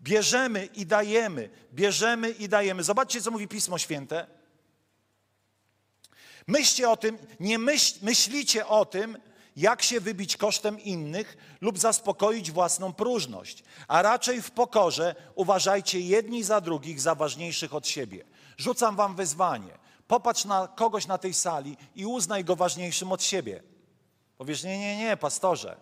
Bierzemy 0.00 0.66
i 0.66 0.86
dajemy, 0.86 1.50
bierzemy 1.72 2.30
i 2.30 2.48
dajemy. 2.48 2.82
Zobaczcie, 2.82 3.20
co 3.22 3.30
mówi 3.30 3.48
Pismo 3.48 3.78
Święte. 3.78 4.26
Myślcie 6.46 6.90
o 6.90 6.96
tym, 6.96 7.18
nie 7.40 7.58
myśl, 7.58 7.94
myślicie 8.02 8.66
o 8.66 8.84
tym, 8.84 9.18
jak 9.56 9.82
się 9.82 10.00
wybić 10.00 10.36
kosztem 10.36 10.80
innych 10.80 11.56
lub 11.60 11.78
zaspokoić 11.78 12.50
własną 12.50 12.92
próżność, 12.92 13.64
a 13.88 14.02
raczej 14.02 14.42
w 14.42 14.50
pokorze 14.50 15.14
uważajcie 15.34 16.00
jedni 16.00 16.44
za 16.44 16.60
drugich 16.60 17.00
za 17.00 17.14
ważniejszych 17.14 17.74
od 17.74 17.86
siebie. 17.86 18.24
Rzucam 18.56 18.96
wam 18.96 19.16
wyzwanie. 19.16 19.78
Popatrz 20.06 20.44
na 20.44 20.68
kogoś 20.68 21.06
na 21.06 21.18
tej 21.18 21.34
sali 21.34 21.76
i 21.94 22.06
uznaj 22.06 22.44
go 22.44 22.56
ważniejszym 22.56 23.12
od 23.12 23.22
siebie. 23.22 23.62
Powiesz, 24.38 24.62
nie, 24.62 24.78
nie, 24.78 24.96
nie, 24.96 25.16
pastorze, 25.16 25.76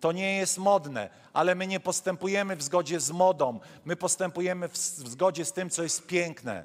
to 0.00 0.12
nie 0.12 0.36
jest 0.36 0.58
modne, 0.58 1.10
ale 1.32 1.54
my 1.54 1.66
nie 1.66 1.80
postępujemy 1.80 2.56
w 2.56 2.62
zgodzie 2.62 3.00
z 3.00 3.10
modą, 3.10 3.60
my 3.84 3.96
postępujemy 3.96 4.68
w, 4.68 4.72
w 4.72 5.08
zgodzie 5.08 5.44
z 5.44 5.52
tym, 5.52 5.70
co 5.70 5.82
jest 5.82 6.06
piękne. 6.06 6.64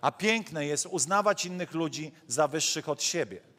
A 0.00 0.12
piękne 0.12 0.66
jest 0.66 0.86
uznawać 0.86 1.46
innych 1.46 1.74
ludzi 1.74 2.12
za 2.26 2.48
wyższych 2.48 2.88
od 2.88 3.02
siebie. 3.02 3.49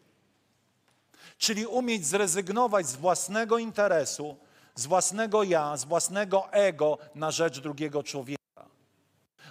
Czyli 1.41 1.65
umieć 1.65 2.05
zrezygnować 2.05 2.87
z 2.87 2.95
własnego 2.95 3.57
interesu, 3.57 4.37
z 4.75 4.85
własnego 4.85 5.43
ja, 5.43 5.77
z 5.77 5.85
własnego 5.85 6.51
ego 6.51 6.97
na 7.15 7.31
rzecz 7.31 7.59
drugiego 7.59 8.03
człowieka. 8.03 8.65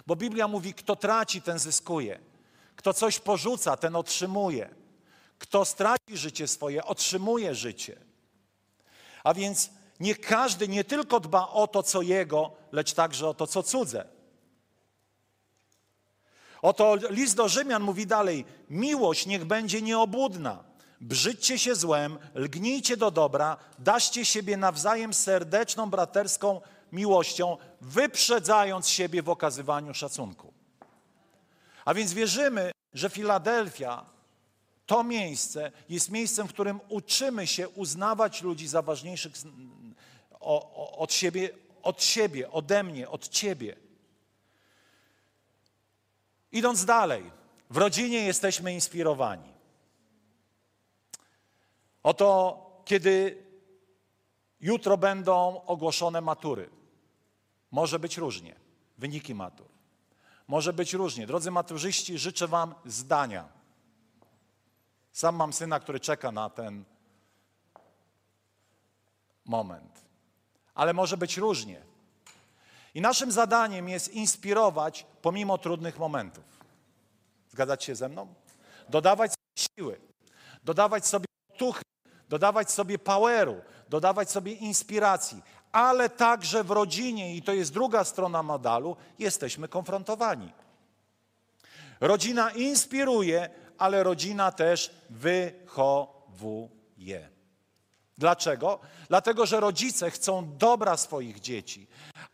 Bo 0.07 0.15
Biblia 0.15 0.47
mówi, 0.47 0.73
kto 0.73 0.95
traci, 0.95 1.41
ten 1.41 1.59
zyskuje. 1.59 2.19
Kto 2.75 2.93
coś 2.93 3.19
porzuca, 3.19 3.77
ten 3.77 3.95
otrzymuje. 3.95 4.69
Kto 5.39 5.65
straci 5.65 6.17
życie 6.17 6.47
swoje, 6.47 6.85
otrzymuje 6.85 7.55
życie. 7.55 7.99
A 9.23 9.33
więc 9.33 9.69
niech 9.99 10.21
każdy 10.21 10.67
nie 10.67 10.83
tylko 10.83 11.19
dba 11.19 11.47
o 11.47 11.67
to, 11.67 11.83
co 11.83 12.01
jego, 12.01 12.51
lecz 12.71 12.93
także 12.93 13.27
o 13.27 13.33
to, 13.33 13.47
co 13.47 13.63
cudze. 13.63 14.07
Oto 16.61 16.95
list 16.95 17.35
do 17.35 17.49
Rzymian 17.49 17.83
mówi 17.83 18.07
dalej: 18.07 18.45
Miłość 18.69 19.25
niech 19.25 19.45
będzie 19.45 19.81
nieobłudna. 19.81 20.70
Brzydźcie 21.01 21.59
się 21.59 21.75
złem, 21.75 22.17
lgnijcie 22.35 22.97
do 22.97 23.11
dobra, 23.11 23.57
daście 23.79 24.25
siebie 24.25 24.57
nawzajem 24.57 25.13
serdeczną, 25.13 25.89
braterską 25.89 26.61
miłością, 26.91 27.57
wyprzedzając 27.81 28.89
siebie 28.89 29.21
w 29.21 29.29
okazywaniu 29.29 29.93
szacunku. 29.93 30.53
A 31.85 31.93
więc 31.93 32.13
wierzymy, 32.13 32.71
że 32.93 33.09
Filadelfia, 33.09 34.05
to 34.85 35.03
miejsce, 35.03 35.71
jest 35.89 36.09
miejscem, 36.09 36.47
w 36.47 36.53
którym 36.53 36.79
uczymy 36.89 37.47
się 37.47 37.69
uznawać 37.69 38.41
ludzi 38.41 38.67
za 38.67 38.81
ważniejszych 38.81 39.33
od 40.97 41.13
siebie, 41.13 41.49
od 41.83 42.03
siebie, 42.03 42.51
ode 42.51 42.83
mnie, 42.83 43.09
od 43.09 43.27
ciebie. 43.27 43.75
Idąc 46.51 46.85
dalej, 46.85 47.31
w 47.69 47.77
rodzinie 47.77 48.17
jesteśmy 48.17 48.73
inspirowani. 48.73 49.50
Oto, 52.03 52.57
kiedy 52.85 53.43
jutro 54.59 54.97
będą 54.97 55.61
ogłoszone 55.65 56.21
matury, 56.21 56.69
może 57.71 57.99
być 57.99 58.17
różnie, 58.17 58.55
wyniki 58.97 59.35
matur. 59.35 59.67
Może 60.47 60.73
być 60.73 60.93
różnie. 60.93 61.27
Drodzy 61.27 61.51
maturzyści, 61.51 62.17
życzę 62.17 62.47
Wam 62.47 62.75
zdania. 62.85 63.49
Sam 65.11 65.35
mam 65.35 65.53
syna, 65.53 65.79
który 65.79 65.99
czeka 65.99 66.31
na 66.31 66.49
ten 66.49 66.83
moment. 69.45 70.01
Ale 70.75 70.93
może 70.93 71.17
być 71.17 71.37
różnie. 71.37 71.81
I 72.93 73.01
naszym 73.01 73.31
zadaniem 73.31 73.89
jest 73.89 74.13
inspirować 74.13 75.05
pomimo 75.21 75.57
trudnych 75.57 75.99
momentów. 75.99 76.43
Zgadzacie 77.49 77.85
się 77.85 77.95
ze 77.95 78.09
mną? 78.09 78.33
Dodawać 78.89 79.33
siły, 79.55 80.01
dodawać 80.63 81.07
sobie 81.07 81.25
tuchy, 81.57 81.81
dodawać 82.31 82.71
sobie 82.71 82.99
poweru, 82.99 83.61
dodawać 83.89 84.31
sobie 84.31 84.53
inspiracji, 84.53 85.41
ale 85.71 86.09
także 86.09 86.63
w 86.63 86.71
rodzinie, 86.71 87.35
i 87.35 87.41
to 87.41 87.53
jest 87.53 87.73
druga 87.73 88.03
strona 88.03 88.43
modalu, 88.43 88.95
jesteśmy 89.19 89.67
konfrontowani. 89.67 90.51
Rodzina 91.99 92.51
inspiruje, 92.51 93.49
ale 93.77 94.03
rodzina 94.03 94.51
też 94.51 94.91
wychowuje. 95.09 96.69
Dlaczego? 98.17 98.79
Dlatego, 99.07 99.45
że 99.45 99.59
rodzice 99.59 100.11
chcą 100.11 100.57
dobra 100.57 100.97
swoich 100.97 101.39
dzieci, 101.39 101.87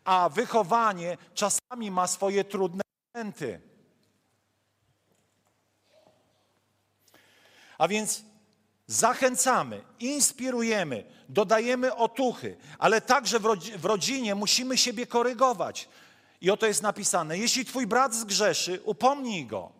a 0.04 0.30
wychowanie 0.30 1.18
czasami 1.34 1.92
ma 1.92 2.08
swoje 2.08 2.44
trudne 2.44 2.84
momenty. 3.14 3.62
A 7.78 7.88
więc 7.88 8.24
zachęcamy, 8.88 9.82
inspirujemy, 10.00 11.04
dodajemy 11.30 11.95
otuchy, 11.95 12.58
ale 12.80 13.02
także 13.02 13.39
w, 13.39 13.45
rodzi 13.45 13.71
w 13.71 13.86
rodzinie 13.86 14.36
musimy 14.36 14.78
siebie 14.78 15.08
korygować. 15.08 15.89
I 16.41 16.52
oto 16.52 16.65
jest 16.65 16.82
napisane: 16.82 17.38
Jeśli 17.38 17.65
twój 17.65 17.88
brat 17.88 18.15
zgrzeszy, 18.15 18.82
upomnij 18.84 19.45
go. 19.45 19.71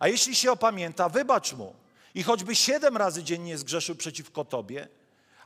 A 0.00 0.08
jeśli 0.08 0.34
się 0.34 0.52
opamięta, 0.52 1.08
wybacz 1.08 1.52
mu. 1.52 1.74
I 2.14 2.22
choćby 2.22 2.54
siedem 2.54 2.96
razy 2.96 3.22
dziennie 3.22 3.58
zgrzeszył 3.58 3.96
przeciwko 3.96 4.44
tobie, 4.44 4.88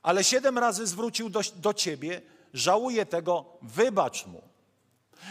ale 0.03 0.25
siedem 0.25 0.59
razy 0.59 0.87
zwrócił 0.87 1.31
do, 1.31 1.41
do 1.57 1.75
ciebie, 1.75 2.23
żałuje 2.55 3.07
tego, 3.07 3.45
wybacz 3.63 4.27
mu. 4.27 4.43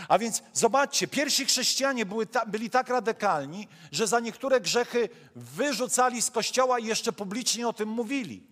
A 0.08 0.20
więc 0.20 0.44
zobaczcie, 0.54 1.08
pierwsi 1.08 1.46
chrześcijanie 1.46 2.06
ta, 2.32 2.46
byli 2.46 2.70
tak 2.70 2.90
radykalni, 2.90 3.68
że 3.92 4.08
za 4.08 4.20
niektóre 4.20 4.62
grzechy 4.62 5.10
wyrzucali 5.36 6.22
z 6.22 6.32
kościoła 6.32 6.80
i 6.80 6.86
jeszcze 6.86 7.12
publicznie 7.12 7.68
o 7.68 7.74
tym 7.74 7.90
mówili. 7.90 8.44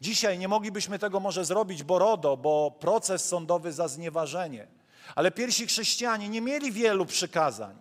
Dzisiaj 0.00 0.38
nie 0.38 0.48
moglibyśmy 0.48 0.98
tego 0.98 1.20
może 1.20 1.44
zrobić, 1.44 1.82
bo 1.82 1.98
RODO, 1.98 2.36
bo 2.36 2.70
proces 2.70 3.28
sądowy 3.28 3.72
za 3.72 3.88
znieważenie. 3.88 4.66
Ale 5.14 5.30
pierwsi 5.30 5.66
chrześcijanie 5.66 6.28
nie 6.28 6.40
mieli 6.40 6.72
wielu 6.72 7.06
przykazań. 7.06 7.76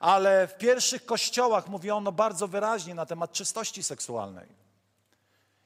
Ale 0.00 0.48
w 0.48 0.58
pierwszych 0.58 1.04
kościołach 1.06 1.68
mówiono 1.68 2.12
bardzo 2.12 2.48
wyraźnie 2.48 2.94
na 2.94 3.06
temat 3.06 3.32
czystości 3.32 3.82
seksualnej. 3.82 4.48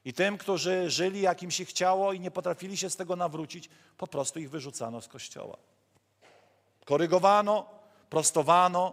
I 0.05 0.13
tym, 0.13 0.39
którzy 0.39 0.91
żyli 0.91 1.21
jak 1.21 1.43
im 1.43 1.51
się 1.51 1.65
chciało 1.65 2.13
i 2.13 2.21
nie 2.21 2.31
potrafili 2.31 2.77
się 2.77 2.91
z 2.91 2.97
tego 2.97 3.17
nawrócić, 3.17 3.69
po 3.99 4.07
prostu 4.07 4.39
ich 4.39 4.51
wyrzucano 4.51 5.01
z 5.01 5.09
kościoła. 5.09 5.57
Korygowano, 6.85 7.67
prostowano. 8.11 8.93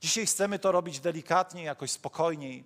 Dzisiaj 0.00 0.26
chcemy 0.26 0.58
to 0.58 0.72
robić 0.72 1.00
delikatnie, 1.00 1.62
jakoś 1.62 1.90
spokojniej. 1.90 2.64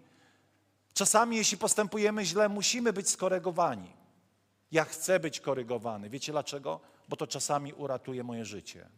Czasami, 0.95 1.37
jeśli 1.37 1.59
postępujemy 1.59 2.25
źle, 2.25 2.49
musimy 2.49 2.93
być 2.93 3.11
skorygowani. 3.11 3.93
Ja 4.73 4.85
chcę 4.85 5.21
być 5.21 5.41
korygowany. 5.41 6.11
Wiecie 6.11 6.33
dlaczego? 6.33 6.81
Bo 7.09 7.17
to 7.17 7.27
czasami 7.27 7.73
uratuje 7.73 8.25
moje 8.25 8.45
życie. 8.45 8.89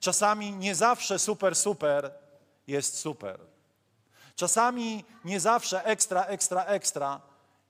Czasami 0.00 0.52
nie 0.52 0.74
zawsze 0.74 1.18
super, 1.18 1.56
super 1.56 2.12
jest 2.66 2.98
super. 2.98 3.53
Czasami 4.36 5.04
nie 5.24 5.40
zawsze 5.40 5.84
ekstra, 5.84 6.24
ekstra, 6.24 6.64
ekstra 6.64 7.20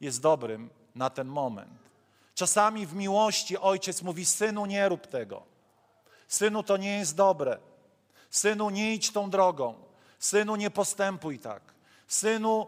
jest 0.01 0.21
dobrym 0.21 0.71
na 0.95 1.11
ten 1.11 1.29
moment. 1.29 1.85
Czasami 2.35 2.87
w 2.87 2.95
miłości 2.95 3.59
ojciec 3.59 4.03
mówi: 4.03 4.25
Synu, 4.25 4.67
nie 4.67 4.89
rób 4.89 5.07
tego. 5.07 5.43
Synu, 6.29 6.63
to 6.63 6.77
nie 6.77 6.99
jest 6.99 7.17
dobre. 7.17 7.59
Synu, 8.31 8.71
nie 8.71 8.95
idź 8.95 9.11
tą 9.11 9.31
drogą. 9.31 9.75
Synu, 10.19 10.57
nie 10.57 10.71
postępuj 10.71 11.39
tak. 11.39 11.63
Synu, 12.09 12.67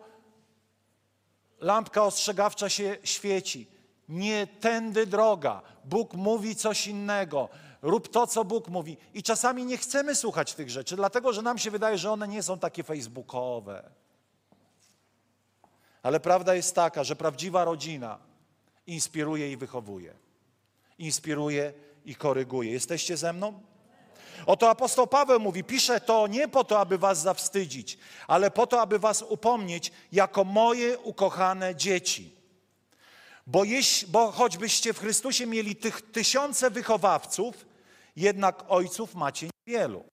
lampka 1.61 2.05
ostrzegawcza 2.05 2.69
się 2.69 2.97
świeci. 3.05 3.67
Nie 4.09 4.47
tędy 4.47 5.07
droga. 5.07 5.63
Bóg 5.87 6.15
mówi 6.15 6.57
coś 6.57 6.87
innego. 6.87 7.49
rób 7.83 8.09
to, 8.09 8.27
co 8.27 8.45
Bóg 8.45 8.69
mówi. 8.69 8.97
I 9.15 9.23
czasami 9.23 9.65
nie 9.65 9.77
chcemy 9.77 10.15
słuchać 10.15 10.55
tych 10.55 10.71
rzeczy, 10.71 10.97
dlatego 10.97 11.33
że 11.33 11.43
nam 11.43 11.59
się 11.59 11.71
wydaje, 11.71 11.99
że 11.99 12.13
one 12.13 12.29
nie 12.29 12.43
są 12.43 12.59
takie 12.59 12.83
facebookowe. 12.83 13.91
Ale 16.03 16.21
prawda 16.21 16.55
jest 16.55 16.75
taka, 16.75 17.05
że 17.05 17.17
prawdziwa 17.17 17.65
rodzina 17.65 18.19
inspiruje 18.87 19.53
i 19.53 19.57
wychowuje. 19.57 20.15
Inspiruje 20.99 21.73
i 22.05 22.15
koryguje. 22.15 22.73
Jesteście 22.73 23.17
ze 23.17 23.33
mną? 23.33 23.61
Oto 24.47 24.71
apostoł 24.71 25.07
Paweł 25.07 25.41
mówi: 25.41 25.65
Piszę 25.65 26.01
to 26.01 26.27
nie 26.27 26.49
po 26.49 26.65
to, 26.65 26.81
aby 26.81 26.99
was 26.99 27.19
zawstydzić, 27.19 27.99
ale 28.27 28.51
po 28.51 28.67
to, 28.67 28.81
aby 28.81 28.99
was 28.99 29.23
upomnieć 29.23 29.93
jako 30.13 30.45
moje 30.45 30.99
ukochane 30.99 31.75
dzieci. 31.75 32.36
Bo, 33.47 33.65
jeś, 33.65 34.05
bo 34.09 34.33
choćbyście 34.33 34.93
w 34.93 34.99
Chrystusie 34.99 35.47
mieli 35.47 35.77
tych 35.77 36.13
tysiące 36.13 36.71
wychowawców, 36.71 37.67
jednak 38.17 38.65
ojców 38.69 39.15
macie 39.15 39.51
niewielu. 39.67 40.05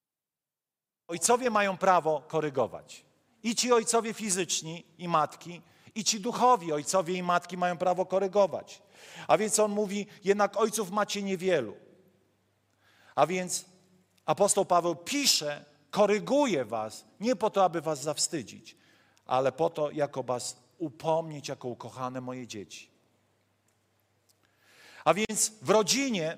Ojcowie 1.08 1.50
mają 1.50 1.78
prawo 1.78 2.22
korygować. 2.28 3.06
I 3.44 3.56
ci 3.56 3.74
ojcowie 3.74 4.14
fizyczni 4.14 4.86
i 4.98 5.08
matki, 5.08 5.62
i 5.96 6.04
ci 6.04 6.20
duchowi 6.20 6.74
ojcowie 6.74 7.14
i 7.14 7.24
matki 7.24 7.58
mają 7.58 7.78
prawo 7.78 8.06
korygować. 8.06 8.82
A 9.28 9.38
więc 9.38 9.60
on 9.60 9.72
mówi, 9.72 10.08
jednak 10.24 10.58
ojców 10.58 10.92
macie 10.92 11.24
niewielu. 11.24 11.76
A 13.16 13.28
więc 13.28 13.66
apostoł 14.26 14.66
Paweł 14.66 14.96
pisze, 14.96 15.66
koryguje 15.92 16.66
was, 16.66 17.06
nie 17.20 17.36
po 17.36 17.50
to, 17.50 17.64
aby 17.64 17.82
was 17.82 18.02
zawstydzić, 18.02 18.78
ale 19.26 19.52
po 19.52 19.70
to, 19.70 19.92
jako 19.92 20.24
was 20.24 20.58
upomnieć, 20.78 21.48
jako 21.48 21.68
ukochane 21.68 22.22
moje 22.22 22.48
dzieci. 22.48 22.93
A 25.06 25.14
więc 25.14 25.52
w 25.62 25.70
rodzinie 25.70 26.38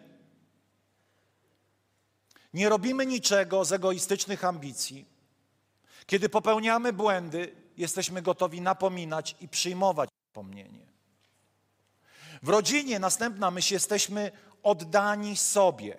nie 2.54 2.70
robimy 2.70 3.06
niczego 3.06 3.66
z 3.66 3.72
egoistycznych 3.72 4.44
ambicji. 4.44 5.06
Kiedy 6.06 6.30
popełniamy 6.30 6.94
błędy, 6.94 7.56
jesteśmy 7.78 8.22
gotowi 8.22 8.62
napominać 8.62 9.36
i 9.42 9.48
przyjmować 9.48 10.10
napomnienie. 10.28 10.86
W 12.44 12.50
rodzinie, 12.50 13.00
następna 13.00 13.52
myśl, 13.52 13.74
jesteśmy 13.74 14.32
oddani 14.64 15.38
sobie. 15.38 15.98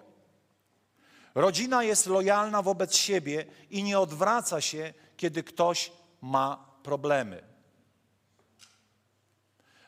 Rodzina 1.34 1.82
jest 1.82 2.06
lojalna 2.06 2.62
wobec 2.62 2.96
siebie 2.96 3.44
i 3.70 3.82
nie 3.82 3.98
odwraca 3.98 4.60
się, 4.60 4.94
kiedy 5.16 5.42
ktoś 5.42 5.92
ma 6.20 6.66
problemy. 6.82 7.42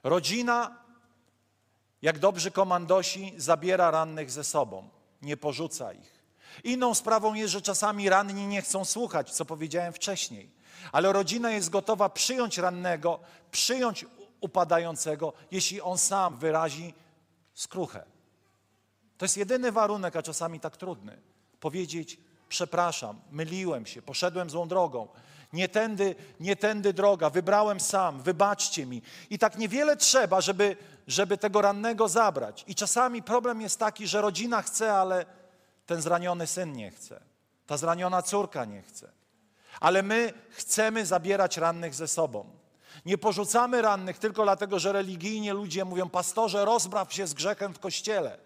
Rodzina, 0.02 0.77
jak 2.02 2.18
dobrzy 2.18 2.50
komandosi, 2.50 3.34
zabiera 3.36 3.90
rannych 3.90 4.30
ze 4.30 4.44
sobą, 4.44 4.88
nie 5.22 5.36
porzuca 5.36 5.92
ich. 5.92 6.18
Inną 6.64 6.94
sprawą 6.94 7.34
jest, 7.34 7.52
że 7.52 7.62
czasami 7.62 8.08
ranni 8.08 8.46
nie 8.46 8.62
chcą 8.62 8.84
słuchać, 8.84 9.30
co 9.30 9.44
powiedziałem 9.44 9.92
wcześniej. 9.92 10.50
Ale 10.92 11.12
rodzina 11.12 11.50
jest 11.50 11.70
gotowa 11.70 12.08
przyjąć 12.08 12.58
rannego, 12.58 13.20
przyjąć 13.50 14.06
upadającego, 14.40 15.32
jeśli 15.50 15.80
on 15.80 15.98
sam 15.98 16.36
wyrazi 16.36 16.94
skruchę. 17.54 18.04
To 19.18 19.24
jest 19.24 19.36
jedyny 19.36 19.72
warunek, 19.72 20.16
a 20.16 20.22
czasami 20.22 20.60
tak 20.60 20.76
trudny. 20.76 21.20
Powiedzieć, 21.60 22.20
przepraszam, 22.48 23.20
myliłem 23.30 23.86
się, 23.86 24.02
poszedłem 24.02 24.50
złą 24.50 24.68
drogą. 24.68 25.08
Nie 25.52 25.68
tędy, 25.68 26.14
nie 26.40 26.56
tędy 26.56 26.92
droga, 26.92 27.30
wybrałem 27.30 27.80
sam, 27.80 28.22
wybaczcie 28.22 28.86
mi. 28.86 29.02
I 29.30 29.38
tak 29.38 29.58
niewiele 29.58 29.96
trzeba, 29.96 30.40
żeby, 30.40 30.76
żeby 31.06 31.38
tego 31.38 31.60
rannego 31.60 32.08
zabrać. 32.08 32.64
I 32.66 32.74
czasami 32.74 33.22
problem 33.22 33.60
jest 33.60 33.78
taki, 33.78 34.06
że 34.06 34.20
rodzina 34.20 34.62
chce, 34.62 34.92
ale 34.92 35.26
ten 35.86 36.02
zraniony 36.02 36.46
syn 36.46 36.72
nie 36.72 36.90
chce. 36.90 37.20
Ta 37.66 37.76
zraniona 37.76 38.22
córka 38.22 38.64
nie 38.64 38.82
chce. 38.82 39.10
Ale 39.80 40.02
my 40.02 40.32
chcemy 40.50 41.06
zabierać 41.06 41.56
rannych 41.56 41.94
ze 41.94 42.08
sobą. 42.08 42.50
Nie 43.06 43.18
porzucamy 43.18 43.82
rannych 43.82 44.18
tylko 44.18 44.42
dlatego, 44.42 44.78
że 44.78 44.92
religijnie 44.92 45.52
ludzie 45.52 45.84
mówią, 45.84 46.08
pastorze, 46.08 46.64
rozpraw 46.64 47.12
się 47.12 47.26
z 47.26 47.34
grzechem 47.34 47.74
w 47.74 47.78
kościele. 47.78 48.38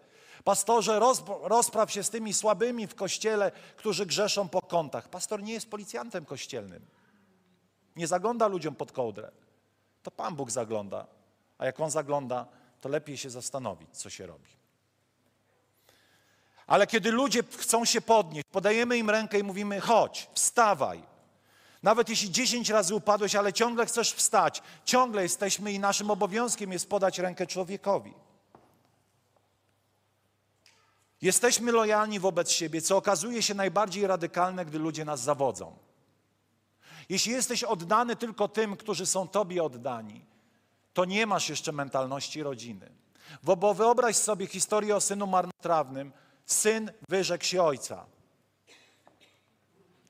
Pastorze, 0.44 1.00
rozpraw 1.42 1.92
się 1.92 2.02
z 2.02 2.10
tymi 2.10 2.34
słabymi 2.34 2.86
w 2.86 2.94
kościele, 2.94 3.52
którzy 3.76 4.06
grzeszą 4.06 4.48
po 4.48 4.62
kątach. 4.62 5.08
Pastor 5.08 5.42
nie 5.42 5.52
jest 5.52 5.70
policjantem 5.70 6.24
kościelnym. 6.24 6.86
Nie 7.96 8.06
zagląda 8.06 8.46
ludziom 8.46 8.74
pod 8.74 8.92
kołdrę. 8.92 9.30
To 10.02 10.10
Pan 10.10 10.36
Bóg 10.36 10.50
zagląda. 10.50 11.06
A 11.58 11.66
jak 11.66 11.80
On 11.80 11.90
zagląda, 11.90 12.46
to 12.80 12.88
lepiej 12.88 13.16
się 13.16 13.30
zastanowić, 13.30 13.88
co 13.92 14.10
się 14.10 14.26
robi. 14.26 14.50
Ale 16.66 16.86
kiedy 16.86 17.10
ludzie 17.10 17.42
chcą 17.58 17.84
się 17.84 18.00
podnieść, 18.00 18.46
podajemy 18.52 18.98
im 18.98 19.10
rękę 19.10 19.38
i 19.38 19.42
mówimy: 19.42 19.80
chodź, 19.80 20.28
wstawaj. 20.34 21.02
Nawet 21.82 22.08
jeśli 22.08 22.30
dziesięć 22.30 22.70
razy 22.70 22.94
upadłeś, 22.94 23.34
ale 23.34 23.52
ciągle 23.52 23.86
chcesz 23.86 24.12
wstać, 24.12 24.62
ciągle 24.84 25.22
jesteśmy 25.22 25.72
i 25.72 25.78
naszym 25.78 26.10
obowiązkiem 26.10 26.72
jest 26.72 26.88
podać 26.88 27.18
rękę 27.18 27.46
człowiekowi. 27.46 28.14
Jesteśmy 31.22 31.72
lojalni 31.72 32.20
wobec 32.20 32.50
siebie, 32.50 32.82
co 32.82 32.96
okazuje 32.96 33.42
się 33.42 33.54
najbardziej 33.54 34.06
radykalne, 34.06 34.64
gdy 34.64 34.78
ludzie 34.78 35.04
nas 35.04 35.20
zawodzą. 35.20 35.76
Jeśli 37.08 37.32
jesteś 37.32 37.64
oddany 37.64 38.16
tylko 38.16 38.48
tym, 38.48 38.76
którzy 38.76 39.06
są 39.06 39.28
Tobie 39.28 39.64
oddani, 39.64 40.24
to 40.94 41.04
nie 41.04 41.26
masz 41.26 41.48
jeszcze 41.48 41.72
mentalności 41.72 42.42
rodziny. 42.42 42.92
Bo 43.42 43.74
wyobraź 43.74 44.16
sobie 44.16 44.46
historię 44.46 44.96
o 44.96 45.00
synu 45.00 45.26
marnotrawnym. 45.26 46.12
Syn 46.46 46.92
wyrzekł 47.08 47.44
się 47.44 47.62
ojca. 47.62 48.06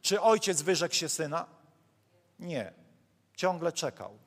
Czy 0.03 0.20
ojciec 0.20 0.62
wyrzekł 0.62 0.94
się 0.94 1.09
syna? 1.09 1.46
Nie. 2.38 2.72
Ciągle 3.37 3.72
czekał. 3.72 4.18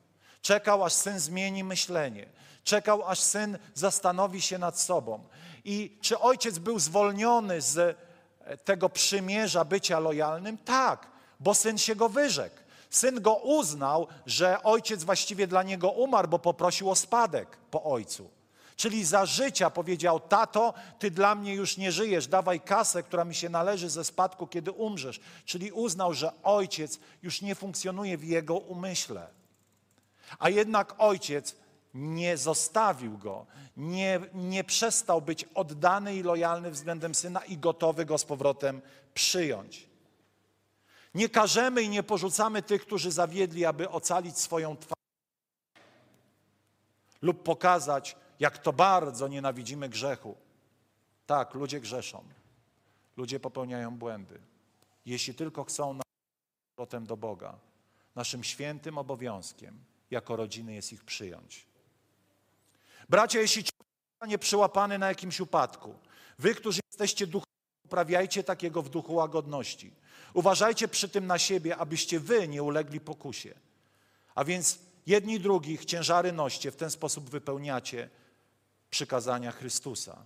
Czekał, 0.46 0.84
aż 0.84 0.92
syn 0.92 1.20
zmieni 1.20 1.64
myślenie. 1.64 2.26
Czekał, 2.64 3.08
aż 3.08 3.20
syn 3.20 3.58
zastanowi 3.74 4.42
się 4.42 4.58
nad 4.58 4.80
sobą. 4.80 5.24
I 5.64 5.98
czy 6.00 6.18
ojciec 6.18 6.58
był 6.58 6.78
zwolniony 6.78 7.60
z 7.60 7.78
e, 7.78 8.56
tego 8.56 8.88
przymierza 8.88 9.64
bycia 9.64 9.98
lojalnym? 9.98 10.58
Tak, 10.58 11.06
bo 11.40 11.54
syn 11.54 11.78
się 11.78 11.96
go 11.96 12.08
wyrzekł. 12.08 12.56
Syn 12.90 13.22
go 13.22 13.34
uznał, 13.34 14.06
że 14.26 14.62
ojciec 14.62 15.04
właściwie 15.04 15.46
dla 15.46 15.62
niego 15.62 15.90
umarł, 15.90 16.28
bo 16.28 16.38
poprosił 16.38 16.90
o 16.90 16.94
spadek 16.94 17.56
po 17.70 17.82
ojcu. 17.82 18.30
Czyli 18.76 19.04
za 19.04 19.26
życia 19.26 19.70
powiedział: 19.70 20.20
Tato, 20.20 20.74
ty 20.98 21.10
dla 21.10 21.34
mnie 21.34 21.54
już 21.54 21.76
nie 21.76 21.92
żyjesz, 21.92 22.26
dawaj 22.26 22.60
kasę, 22.60 23.02
która 23.02 23.24
mi 23.24 23.34
się 23.34 23.48
należy 23.48 23.90
ze 23.90 24.04
spadku, 24.04 24.46
kiedy 24.46 24.72
umrzesz. 24.72 25.20
Czyli 25.44 25.72
uznał, 25.72 26.14
że 26.14 26.42
ojciec 26.42 26.98
już 27.22 27.42
nie 27.42 27.54
funkcjonuje 27.54 28.18
w 28.18 28.24
jego 28.24 28.56
umyśle. 28.56 29.35
A 30.38 30.48
jednak 30.48 30.94
ojciec 30.98 31.56
nie 31.94 32.36
zostawił 32.36 33.18
go, 33.18 33.46
nie, 33.76 34.20
nie 34.34 34.64
przestał 34.64 35.22
być 35.22 35.44
oddany 35.44 36.16
i 36.16 36.22
lojalny 36.22 36.70
względem 36.70 37.14
syna 37.14 37.44
i 37.44 37.58
gotowy 37.58 38.04
go 38.04 38.18
z 38.18 38.24
powrotem 38.24 38.82
przyjąć. 39.14 39.88
Nie 41.14 41.28
karzemy 41.28 41.82
i 41.82 41.88
nie 41.88 42.02
porzucamy 42.02 42.62
tych, 42.62 42.82
którzy 42.82 43.10
zawiedli, 43.10 43.64
aby 43.64 43.90
ocalić 43.90 44.38
swoją 44.38 44.76
twarz 44.76 44.96
lub 47.22 47.42
pokazać, 47.42 48.16
jak 48.40 48.58
to 48.58 48.72
bardzo 48.72 49.28
nienawidzimy 49.28 49.88
grzechu. 49.88 50.36
Tak, 51.26 51.54
ludzie 51.54 51.80
grzeszą. 51.80 52.24
Ludzie 53.16 53.40
popełniają 53.40 53.98
błędy. 53.98 54.40
Jeśli 55.06 55.34
tylko 55.34 55.64
chcą 55.64 55.98
powrotem 56.76 57.06
do 57.06 57.16
Boga, 57.16 57.58
naszym 58.14 58.44
świętym 58.44 58.98
obowiązkiem 58.98 59.78
jako 60.10 60.36
rodziny 60.36 60.74
jest 60.74 60.92
ich 60.92 61.04
przyjąć. 61.04 61.66
Bracia, 63.08 63.40
jeśli 63.40 63.64
nie 64.26 64.38
przyłapany 64.38 64.98
na 64.98 65.08
jakimś 65.08 65.40
upadku, 65.40 65.94
wy, 66.38 66.54
którzy 66.54 66.80
jesteście 66.90 67.26
duchowi, 67.26 67.46
uprawiajcie 67.84 68.44
takiego 68.44 68.82
w 68.82 68.88
duchu 68.88 69.14
łagodności. 69.14 69.92
Uważajcie 70.34 70.88
przy 70.88 71.08
tym 71.08 71.26
na 71.26 71.38
siebie, 71.38 71.76
abyście 71.76 72.20
wy 72.20 72.48
nie 72.48 72.62
ulegli 72.62 73.00
pokusie. 73.00 73.54
A 74.34 74.44
więc 74.44 74.78
jedni 75.06 75.40
drugich 75.40 75.84
ciężary 75.84 76.32
noście, 76.32 76.70
w 76.70 76.76
ten 76.76 76.90
sposób 76.90 77.30
wypełniacie 77.30 78.10
przykazania 78.90 79.52
Chrystusa. 79.52 80.22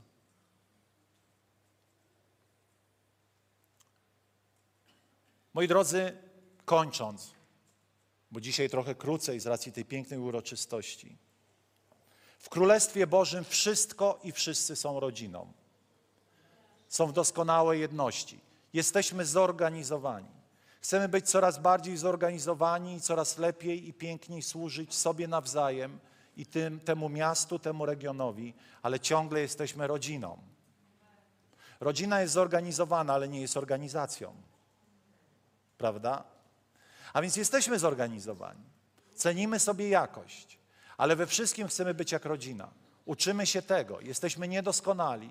Moi 5.55 5.69
drodzy, 5.69 6.17
kończąc, 6.65 7.35
bo 8.31 8.41
dzisiaj 8.41 8.69
trochę 8.69 8.95
krócej 8.95 9.41
z 9.41 9.47
racji 9.47 9.73
tej 9.73 9.85
pięknej 9.85 10.19
uroczystości. 10.19 11.17
W 12.39 12.49
Królestwie 12.49 13.07
Bożym 13.07 13.45
wszystko 13.45 14.19
i 14.23 14.33
wszyscy 14.33 14.77
są 14.77 15.01
rodziną. 15.01 15.53
Są 16.89 17.07
w 17.07 17.13
doskonałej 17.13 17.81
jedności. 17.81 18.41
Jesteśmy 18.73 19.27
zorganizowani. 19.27 20.41
Chcemy 20.81 21.09
być 21.09 21.29
coraz 21.29 21.59
bardziej 21.59 21.97
zorganizowani 21.97 22.95
i 22.95 23.01
coraz 23.01 23.39
lepiej 23.39 23.89
i 23.89 23.93
piękniej 23.93 24.43
służyć 24.43 24.95
sobie 24.95 25.29
nawzajem 25.29 25.99
i 26.37 26.47
tym, 26.47 26.81
temu 26.81 27.09
miastu, 27.09 27.59
temu 27.59 27.87
regionowi, 27.87 28.55
ale 28.83 29.01
ciągle 29.01 29.41
jesteśmy 29.41 29.87
rodziną. 29.87 30.39
Rodzina 31.81 32.21
jest 32.21 32.33
zorganizowana, 32.35 33.15
ale 33.15 33.29
nie 33.29 33.41
jest 33.41 33.57
organizacją. 33.57 34.35
Prawda? 35.79 36.25
A 37.13 37.23
więc 37.23 37.37
jesteśmy 37.37 37.79
zorganizowani. 37.79 38.65
Cenimy 39.15 39.59
sobie 39.59 39.89
jakość, 39.89 40.59
ale 40.97 41.17
we 41.17 41.27
wszystkim 41.27 41.69
chcemy 41.69 41.95
być 41.95 42.13
jak 42.13 42.25
rodzina. 42.25 42.71
Uczymy 43.05 43.47
się 43.47 43.63
tego, 43.63 44.01
jesteśmy 44.01 44.49
niedoskonali, 44.49 45.31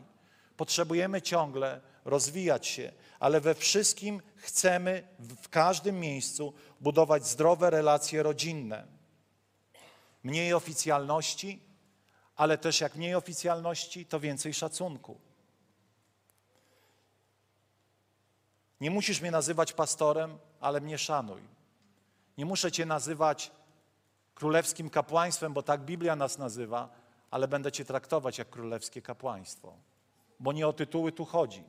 potrzebujemy 0.58 1.22
ciągle 1.22 1.82
rozwijać 2.06 2.68
się, 2.68 2.92
ale 3.20 3.42
we 3.42 3.56
wszystkim 3.56 4.22
chcemy 4.36 5.08
w 5.20 5.50
każdym 5.50 6.00
miejscu 6.00 6.54
budować 6.82 7.28
zdrowe 7.28 7.70
relacje 7.70 8.24
rodzinne. 8.24 8.88
Mniej 10.24 10.54
oficjalności, 10.54 11.60
ale 12.36 12.58
też 12.58 12.82
jak 12.82 12.96
mniej 12.96 13.16
oficjalności, 13.16 14.06
to 14.06 14.20
więcej 14.20 14.54
szacunku. 14.54 15.20
Nie 18.82 18.92
musisz 18.92 19.22
mnie 19.22 19.32
nazywać 19.32 19.74
pastorem, 19.74 20.38
ale 20.60 20.82
mnie 20.82 20.98
szanuj. 20.98 21.59
Nie 22.40 22.46
muszę 22.46 22.72
Cię 22.72 22.86
nazywać 22.86 23.52
królewskim 24.36 24.90
kapłaństwem, 24.90 25.54
bo 25.54 25.64
tak 25.64 25.82
Biblia 25.82 26.16
nas 26.16 26.38
nazywa, 26.38 26.90
ale 27.32 27.48
będę 27.48 27.72
Cię 27.72 27.86
traktować 27.86 28.38
jak 28.38 28.50
królewskie 28.50 29.02
kapłaństwo. 29.02 29.74
Bo 30.40 30.54
nie 30.54 30.68
o 30.68 30.74
tytuły 30.74 31.12
tu 31.12 31.26
chodzi, 31.26 31.64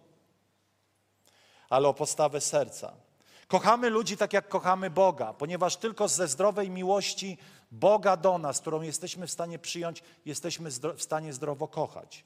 ale 1.69 1.89
o 1.89 1.95
postawę 1.95 2.41
serca. 2.41 2.93
Kochamy 3.49 3.91
ludzi 3.91 4.17
tak, 4.17 4.33
jak 4.33 4.49
kochamy 4.49 4.91
Boga, 4.91 5.33
ponieważ 5.33 5.77
tylko 5.77 6.09
ze 6.09 6.29
zdrowej 6.29 6.71
miłości 6.71 7.39
Boga 7.71 8.17
do 8.17 8.39
nas, 8.39 8.61
którą 8.61 8.83
jesteśmy 8.83 9.27
w 9.27 9.31
stanie 9.31 9.59
przyjąć, 9.59 10.03
jesteśmy 10.25 10.71
w 10.97 11.03
stanie 11.03 11.33
zdrowo 11.33 11.69
kochać. 11.69 12.25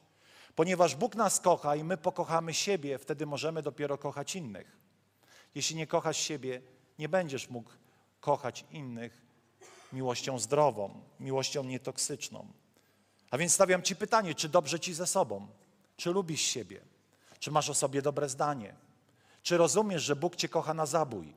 Ponieważ 0.54 0.94
Bóg 0.94 1.16
nas 1.16 1.40
kocha 1.40 1.76
i 1.76 1.84
my 1.84 1.96
pokochamy 1.96 2.54
siebie, 2.54 2.98
wtedy 2.98 3.26
możemy 3.26 3.62
dopiero 3.62 3.98
kochać 3.98 4.36
innych. 4.36 4.76
Jeśli 5.54 5.76
nie 5.76 5.86
kochasz 5.86 6.16
siebie, 6.16 6.62
nie 6.98 7.08
będziesz 7.08 7.50
mógł 7.50 7.70
kochać 8.24 8.64
innych 8.70 9.22
miłością 9.92 10.38
zdrową, 10.38 11.00
miłością 11.20 11.64
nietoksyczną. 11.64 12.46
A 13.30 13.38
więc 13.38 13.52
stawiam 13.52 13.82
Ci 13.82 13.96
pytanie, 13.96 14.34
czy 14.34 14.48
dobrze 14.48 14.80
Ci 14.80 14.94
ze 14.94 15.06
sobą? 15.06 15.46
Czy 15.96 16.10
lubisz 16.10 16.40
siebie? 16.40 16.80
Czy 17.38 17.50
masz 17.50 17.70
o 17.70 17.74
sobie 17.74 18.02
dobre 18.02 18.28
zdanie? 18.28 18.74
Czy 19.42 19.56
rozumiesz, 19.56 20.02
że 20.02 20.16
Bóg 20.16 20.36
Cię 20.36 20.48
kocha 20.48 20.74
na 20.74 20.86
zabój? 20.86 21.34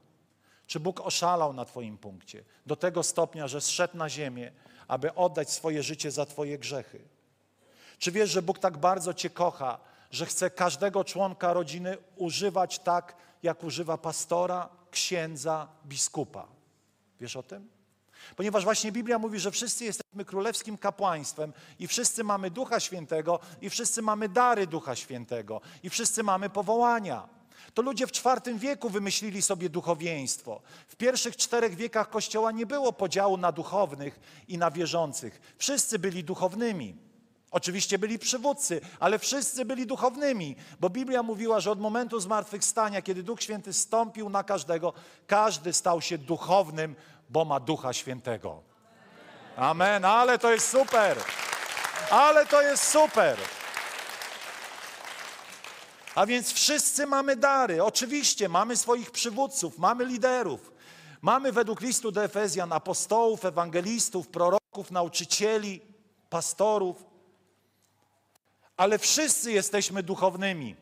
Czy 0.68 0.80
Bóg 0.80 1.02
oszalał 1.02 1.54
na 1.54 1.66
Twoim 1.66 1.98
punkcie 1.98 2.44
do 2.66 2.76
tego 2.76 3.04
stopnia, 3.04 3.48
że 3.48 3.62
zszedł 3.62 3.98
na 3.98 4.10
ziemię, 4.10 4.52
aby 4.88 5.16
oddać 5.16 5.52
swoje 5.52 5.84
życie 5.84 6.12
za 6.12 6.26
Twoje 6.26 6.58
grzechy? 6.58 7.00
Czy 8.00 8.12
wiesz, 8.12 8.30
że 8.30 8.42
Bóg 8.42 8.60
tak 8.60 8.78
bardzo 8.78 9.14
Cię 9.14 9.30
kocha, 9.30 9.80
że 10.12 10.26
chce 10.26 10.50
każdego 10.50 11.04
członka 11.04 11.54
rodziny 11.54 11.98
używać 12.16 12.80
tak, 12.80 13.16
jak 13.44 13.64
używa 13.64 13.98
pastora, 13.98 14.70
księdza, 14.92 15.68
biskupa? 15.86 16.57
Wiesz 17.20 17.36
o 17.36 17.44
tym? 17.44 17.70
Ponieważ 18.36 18.64
właśnie 18.64 18.92
Biblia 18.92 19.20
mówi, 19.20 19.40
że 19.40 19.52
wszyscy 19.52 19.86
jesteśmy 19.86 20.26
królewskim 20.26 20.78
kapłaństwem 20.78 21.54
i 21.80 21.88
wszyscy 21.88 22.24
mamy 22.24 22.52
Ducha 22.52 22.80
Świętego 22.80 23.40
i 23.62 23.70
wszyscy 23.70 24.02
mamy 24.02 24.30
dary 24.30 24.68
Ducha 24.68 24.96
Świętego 24.96 25.62
i 25.84 25.90
wszyscy 25.90 26.24
mamy 26.24 26.50
powołania. 26.50 27.28
To 27.74 27.82
ludzie 27.82 28.08
w 28.08 28.12
IV 28.12 28.60
wieku 28.60 28.90
wymyślili 28.90 29.42
sobie 29.42 29.70
duchowieństwo. 29.70 30.62
W 30.88 30.96
pierwszych 30.96 31.36
czterech 31.36 31.76
wiekach 31.76 32.10
Kościoła 32.10 32.52
nie 32.52 32.66
było 32.66 32.94
podziału 32.94 33.38
na 33.38 33.52
duchownych 33.52 34.20
i 34.48 34.58
na 34.58 34.72
wierzących. 34.72 35.56
Wszyscy 35.58 36.00
byli 36.00 36.24
duchownymi. 36.24 37.07
Oczywiście 37.58 38.00
byli 38.00 38.20
przywódcy, 38.20 38.82
ale 39.00 39.20
wszyscy 39.20 39.66
byli 39.66 39.88
duchownymi, 39.88 40.56
bo 40.80 40.90
Biblia 40.90 41.24
mówiła, 41.24 41.60
że 41.60 41.72
od 41.72 41.80
momentu 41.80 42.20
zmartwychwstania, 42.20 43.02
kiedy 43.02 43.24
Duch 43.24 43.42
Święty 43.42 43.74
stąpił 43.74 44.30
na 44.30 44.44
każdego, 44.44 44.94
każdy 45.28 45.74
stał 45.74 46.02
się 46.02 46.18
duchownym, 46.18 46.96
bo 47.30 47.46
ma 47.46 47.60
Ducha 47.60 47.94
Świętego. 47.94 48.62
Amen, 49.56 50.06
ale 50.06 50.40
to 50.40 50.52
jest 50.52 50.70
super. 50.70 51.18
Ale 52.12 52.46
to 52.46 52.62
jest 52.62 52.84
super. 52.84 53.38
A 56.16 56.26
więc 56.26 56.52
wszyscy 56.52 57.08
mamy 57.08 57.36
dary. 57.36 57.84
Oczywiście 57.84 58.50
mamy 58.50 58.78
swoich 58.78 59.12
przywódców, 59.12 59.78
mamy 59.78 60.06
liderów. 60.06 60.72
Mamy 61.22 61.52
według 61.52 61.82
listu 61.82 62.12
do 62.12 62.24
Efezjan 62.24 62.74
apostołów, 62.74 63.46
ewangelistów, 63.46 64.28
proroków, 64.28 64.92
nauczycieli, 64.92 65.82
pastorów. 66.30 67.07
Ale 68.78 69.00
wszyscy 69.00 69.52
jesteśmy 69.52 70.04
duchownymi. 70.04 70.76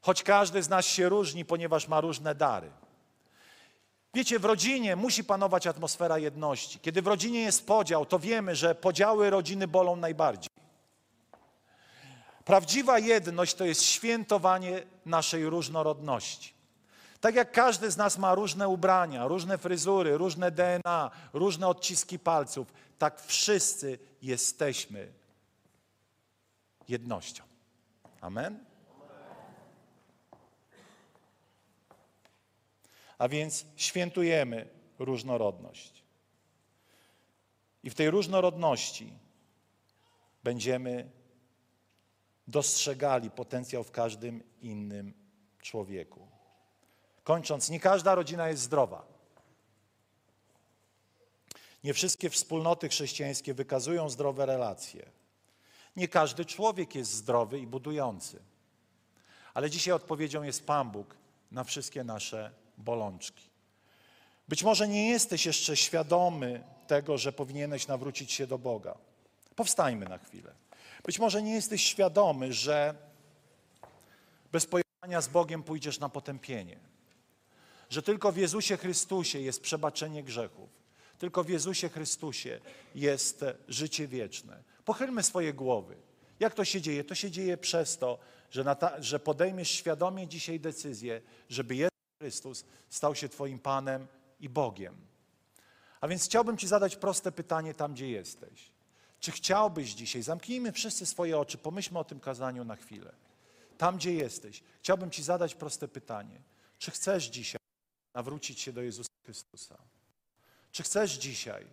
Choć 0.00 0.22
każdy 0.22 0.62
z 0.62 0.68
nas 0.68 0.86
się 0.86 1.08
różni, 1.08 1.44
ponieważ 1.44 1.88
ma 1.88 2.00
różne 2.00 2.34
dary. 2.34 2.70
Wiecie, 4.14 4.38
w 4.38 4.44
rodzinie 4.44 4.96
musi 4.96 5.24
panować 5.24 5.66
atmosfera 5.66 6.18
jedności. 6.18 6.80
Kiedy 6.80 7.02
w 7.02 7.06
rodzinie 7.06 7.40
jest 7.40 7.66
podział, 7.66 8.06
to 8.06 8.18
wiemy, 8.18 8.56
że 8.56 8.74
podziały 8.74 9.30
rodziny 9.30 9.68
bolą 9.68 9.96
najbardziej. 9.96 10.50
Prawdziwa 12.44 12.98
jedność 12.98 13.54
to 13.54 13.64
jest 13.64 13.82
świętowanie 13.82 14.82
naszej 15.06 15.48
różnorodności. 15.48 16.54
Tak 17.20 17.34
jak 17.34 17.52
każdy 17.52 17.90
z 17.90 17.96
nas 17.96 18.18
ma 18.18 18.34
różne 18.34 18.68
ubrania, 18.68 19.26
różne 19.26 19.58
fryzury, 19.58 20.18
różne 20.18 20.50
DNA, 20.50 21.10
różne 21.32 21.68
odciski 21.68 22.18
palców, 22.18 22.72
tak 22.98 23.20
wszyscy 23.22 23.98
jesteśmy 24.22 25.12
jednością. 26.88 27.44
Amen? 28.20 28.64
A 33.18 33.28
więc 33.28 33.66
świętujemy 33.76 34.68
różnorodność. 34.98 36.02
I 37.82 37.90
w 37.90 37.94
tej 37.94 38.10
różnorodności 38.10 39.12
będziemy 40.44 41.10
dostrzegali 42.48 43.30
potencjał 43.30 43.84
w 43.84 43.90
każdym 43.90 44.42
innym 44.60 45.14
człowieku. 45.58 46.28
Kończąc, 47.24 47.70
nie 47.70 47.80
każda 47.80 48.14
rodzina 48.14 48.48
jest 48.48 48.62
zdrowa. 48.62 49.15
Nie 51.86 51.94
wszystkie 51.94 52.30
wspólnoty 52.30 52.88
chrześcijańskie 52.88 53.54
wykazują 53.54 54.10
zdrowe 54.10 54.46
relacje. 54.46 55.06
Nie 55.96 56.08
każdy 56.08 56.44
człowiek 56.44 56.94
jest 56.94 57.12
zdrowy 57.12 57.58
i 57.58 57.66
budujący. 57.66 58.42
Ale 59.54 59.70
dzisiaj 59.70 59.94
odpowiedzią 59.94 60.42
jest 60.42 60.66
Pan 60.66 60.90
Bóg 60.90 61.16
na 61.52 61.64
wszystkie 61.64 62.04
nasze 62.04 62.50
bolączki. 62.78 63.42
Być 64.48 64.62
może 64.62 64.88
nie 64.88 65.08
jesteś 65.10 65.46
jeszcze 65.46 65.76
świadomy 65.76 66.64
tego, 66.86 67.18
że 67.18 67.32
powinieneś 67.32 67.86
nawrócić 67.86 68.32
się 68.32 68.46
do 68.46 68.58
Boga. 68.58 68.98
Powstajmy 69.56 70.06
na 70.06 70.18
chwilę. 70.18 70.54
Być 71.04 71.18
może 71.18 71.42
nie 71.42 71.54
jesteś 71.54 71.84
świadomy, 71.84 72.52
że 72.52 72.94
bez 74.52 74.66
pojechania 74.66 75.20
z 75.20 75.28
Bogiem 75.28 75.62
pójdziesz 75.62 75.98
na 75.98 76.08
potępienie. 76.08 76.78
Że 77.90 78.02
tylko 78.02 78.32
w 78.32 78.36
Jezusie 78.36 78.76
Chrystusie 78.76 79.40
jest 79.40 79.62
przebaczenie 79.62 80.22
grzechów. 80.22 80.75
Tylko 81.18 81.44
w 81.44 81.48
Jezusie 81.48 81.88
Chrystusie 81.88 82.60
jest 82.94 83.44
życie 83.68 84.08
wieczne. 84.08 84.62
Pochylmy 84.84 85.22
swoje 85.22 85.54
głowy. 85.54 85.96
Jak 86.40 86.54
to 86.54 86.64
się 86.64 86.80
dzieje? 86.80 87.04
To 87.04 87.14
się 87.14 87.30
dzieje 87.30 87.56
przez 87.56 87.98
to, 87.98 88.18
że, 88.50 88.76
ta, 88.76 89.02
że 89.02 89.20
podejmiesz 89.20 89.70
świadomie 89.70 90.28
dzisiaj 90.28 90.60
decyzję, 90.60 91.20
żeby 91.48 91.76
Jezus 91.76 91.96
Chrystus 92.22 92.64
stał 92.88 93.14
się 93.14 93.28
Twoim 93.28 93.58
Panem 93.58 94.06
i 94.40 94.48
Bogiem. 94.48 94.96
A 96.00 96.08
więc 96.08 96.24
chciałbym 96.24 96.56
Ci 96.56 96.68
zadać 96.68 96.96
proste 96.96 97.32
pytanie 97.32 97.74
tam, 97.74 97.94
gdzie 97.94 98.10
jesteś. 98.10 98.70
Czy 99.20 99.32
chciałbyś 99.32 99.94
dzisiaj, 99.94 100.22
zamknijmy 100.22 100.72
wszyscy 100.72 101.06
swoje 101.06 101.38
oczy, 101.38 101.58
pomyślmy 101.58 101.98
o 101.98 102.04
tym 102.04 102.20
kazaniu 102.20 102.64
na 102.64 102.76
chwilę. 102.76 103.12
Tam, 103.78 103.96
gdzie 103.96 104.14
jesteś, 104.14 104.62
chciałbym 104.80 105.10
Ci 105.10 105.22
zadać 105.22 105.54
proste 105.54 105.88
pytanie. 105.88 106.40
Czy 106.78 106.90
chcesz 106.90 107.24
dzisiaj 107.24 107.60
nawrócić 108.14 108.60
się 108.60 108.72
do 108.72 108.82
Jezusa 108.82 109.08
Chrystusa? 109.24 109.78
Czy 110.76 110.82
chcesz 110.82 111.12
dzisiaj 111.12 111.66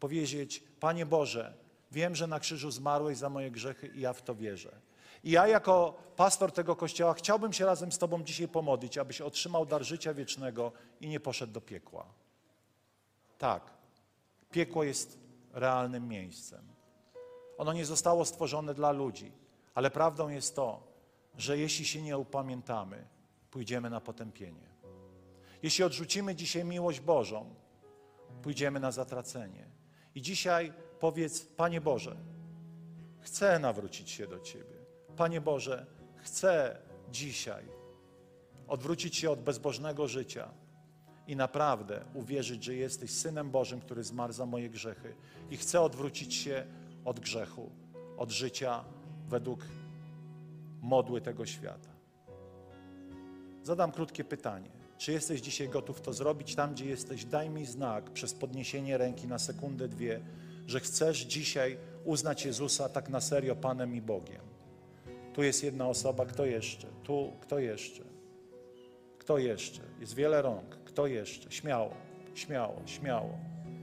powiedzieć, 0.00 0.62
Panie 0.80 1.06
Boże, 1.06 1.54
wiem, 1.92 2.14
że 2.14 2.26
na 2.26 2.40
krzyżu 2.40 2.70
zmarłeś 2.70 3.18
za 3.18 3.28
moje 3.28 3.50
grzechy 3.50 3.86
i 3.86 4.00
ja 4.00 4.12
w 4.12 4.22
to 4.22 4.34
wierzę. 4.34 4.80
I 5.24 5.30
ja 5.30 5.46
jako 5.46 5.94
pastor 6.16 6.52
tego 6.52 6.76
kościoła 6.76 7.14
chciałbym 7.14 7.52
się 7.52 7.66
razem 7.66 7.92
z 7.92 7.98
Tobą 7.98 8.22
dzisiaj 8.22 8.48
pomodlić, 8.48 8.98
abyś 8.98 9.20
otrzymał 9.20 9.66
dar 9.66 9.84
życia 9.84 10.14
wiecznego 10.14 10.72
i 11.00 11.08
nie 11.08 11.20
poszedł 11.20 11.52
do 11.52 11.60
piekła. 11.60 12.06
Tak, 13.38 13.70
piekło 14.50 14.84
jest 14.84 15.18
realnym 15.52 16.08
miejscem. 16.08 16.64
Ono 17.58 17.72
nie 17.72 17.84
zostało 17.84 18.24
stworzone 18.24 18.74
dla 18.74 18.92
ludzi, 18.92 19.32
ale 19.74 19.90
prawdą 19.90 20.28
jest 20.28 20.56
to, 20.56 20.82
że 21.36 21.58
jeśli 21.58 21.84
się 21.84 22.02
nie 22.02 22.18
upamiętamy, 22.18 23.06
pójdziemy 23.50 23.90
na 23.90 24.00
potępienie. 24.00 24.68
Jeśli 25.62 25.84
odrzucimy 25.84 26.34
dzisiaj 26.34 26.64
miłość 26.64 27.00
Bożą, 27.00 27.54
pójdziemy 28.42 28.80
na 28.80 28.90
zatracenie. 28.90 29.66
I 30.14 30.22
dzisiaj 30.22 30.72
powiedz, 31.00 31.40
Panie 31.40 31.80
Boże, 31.80 32.16
chcę 33.20 33.58
nawrócić 33.58 34.10
się 34.10 34.26
do 34.26 34.40
Ciebie. 34.40 34.78
Panie 35.16 35.40
Boże, 35.40 35.86
chcę 36.16 36.78
dzisiaj 37.10 37.64
odwrócić 38.68 39.16
się 39.16 39.30
od 39.30 39.40
bezbożnego 39.40 40.08
życia 40.08 40.50
i 41.26 41.36
naprawdę 41.36 42.04
uwierzyć, 42.14 42.64
że 42.64 42.74
jesteś 42.74 43.10
Synem 43.10 43.50
Bożym, 43.50 43.80
który 43.80 44.04
zmarł 44.04 44.32
za 44.32 44.46
moje 44.46 44.70
grzechy. 44.70 45.14
I 45.50 45.56
chcę 45.56 45.80
odwrócić 45.80 46.34
się 46.34 46.66
od 47.04 47.20
grzechu, 47.20 47.70
od 48.16 48.30
życia 48.30 48.84
według 49.28 49.60
modły 50.82 51.20
tego 51.20 51.46
świata. 51.46 51.90
Zadam 53.62 53.92
krótkie 53.92 54.24
pytanie. 54.24 54.77
Czy 54.98 55.12
jesteś 55.12 55.40
dzisiaj 55.40 55.68
gotów 55.68 56.00
to 56.00 56.12
zrobić? 56.12 56.54
Tam, 56.54 56.72
gdzie 56.72 56.84
jesteś, 56.84 57.24
daj 57.24 57.50
mi 57.50 57.66
znak 57.66 58.10
przez 58.10 58.34
podniesienie 58.34 58.98
ręki 58.98 59.26
na 59.26 59.38
sekundę, 59.38 59.88
dwie, 59.88 60.20
że 60.66 60.80
chcesz 60.80 61.18
dzisiaj 61.18 61.78
uznać 62.04 62.44
Jezusa 62.44 62.88
tak 62.88 63.08
na 63.08 63.20
serio 63.20 63.56
Panem 63.56 63.94
i 63.94 64.00
Bogiem. 64.00 64.40
Tu 65.34 65.42
jest 65.42 65.64
jedna 65.64 65.88
osoba, 65.88 66.26
kto 66.26 66.46
jeszcze? 66.46 66.86
Tu, 67.02 67.32
kto 67.40 67.58
jeszcze? 67.58 68.02
Kto 69.18 69.38
jeszcze? 69.38 69.80
Jest 70.00 70.14
wiele 70.14 70.42
rąk. 70.42 70.78
Kto 70.84 71.06
jeszcze? 71.06 71.50
Śmiało, 71.52 71.94
śmiało, 72.34 72.82
śmiało. 72.86 73.38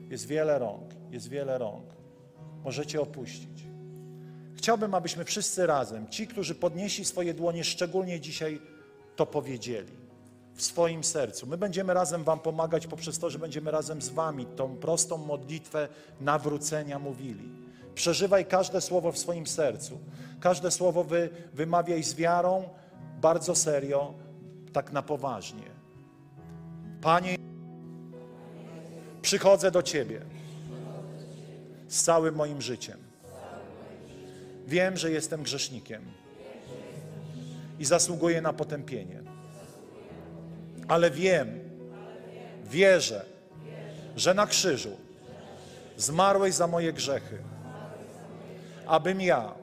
Jest 0.10 0.28
wiele 0.28 0.60
rąk, 0.60 0.92
jest 1.12 1.30
wiele 1.30 1.58
rąk. 1.58 1.86
Możecie 2.64 3.02
opuścić. 3.02 3.64
Chciałbym, 4.56 4.94
abyśmy 4.94 5.26
wszyscy 5.26 5.68
razem, 5.68 6.08
ci, 6.08 6.28
którzy 6.28 6.56
podnieśli 6.56 7.06
swoje 7.06 7.34
dłonie, 7.34 7.64
szczególnie 7.64 8.20
dzisiaj 8.20 8.62
to 9.16 9.26
powiedzieli 9.26 10.05
w 10.56 10.62
swoim 10.62 11.04
sercu. 11.04 11.48
My 11.48 11.58
będziemy 11.58 11.94
razem 11.94 12.24
Wam 12.24 12.40
pomagać 12.40 12.88
poprzez 12.88 13.20
to, 13.20 13.30
że 13.30 13.40
będziemy 13.40 13.72
razem 13.72 14.02
z 14.02 14.10
Wami 14.10 14.46
tą 14.46 14.76
prostą 14.76 15.18
modlitwę 15.18 15.88
nawrócenia 16.22 17.00
mówili. 17.00 17.50
Przeżywaj 17.96 18.46
każde 18.46 18.82
słowo 18.82 19.12
w 19.12 19.18
swoim 19.18 19.48
sercu. 19.48 20.00
Każde 20.40 20.72
słowo 20.72 21.04
wy, 21.04 21.30
wymawiaj 21.54 22.04
z 22.04 22.16
wiarą, 22.16 22.70
bardzo 23.22 23.56
serio, 23.56 24.14
tak 24.74 24.92
na 24.92 25.02
poważnie. 25.02 25.70
Panie, 27.02 27.38
przychodzę 29.22 29.72
do 29.72 29.84
Ciebie 29.84 30.22
z 31.88 32.04
całym 32.04 32.36
moim 32.36 32.62
życiem. 32.62 32.98
Wiem, 34.68 34.98
że 34.98 35.12
jestem 35.12 35.44
grzesznikiem 35.44 36.02
i 37.80 37.86
zasługuję 37.86 38.42
na 38.42 38.54
potępienie. 38.54 39.35
Ale 40.88 41.12
wiem, 41.12 41.60
wierzę, 42.64 43.26
że 44.16 44.34
na 44.34 44.48
krzyżu 44.48 44.98
zmarłeś 45.98 46.54
za 46.54 46.68
moje 46.68 46.94
grzechy, 46.94 47.38
abym 48.86 49.22
ja 49.22 49.54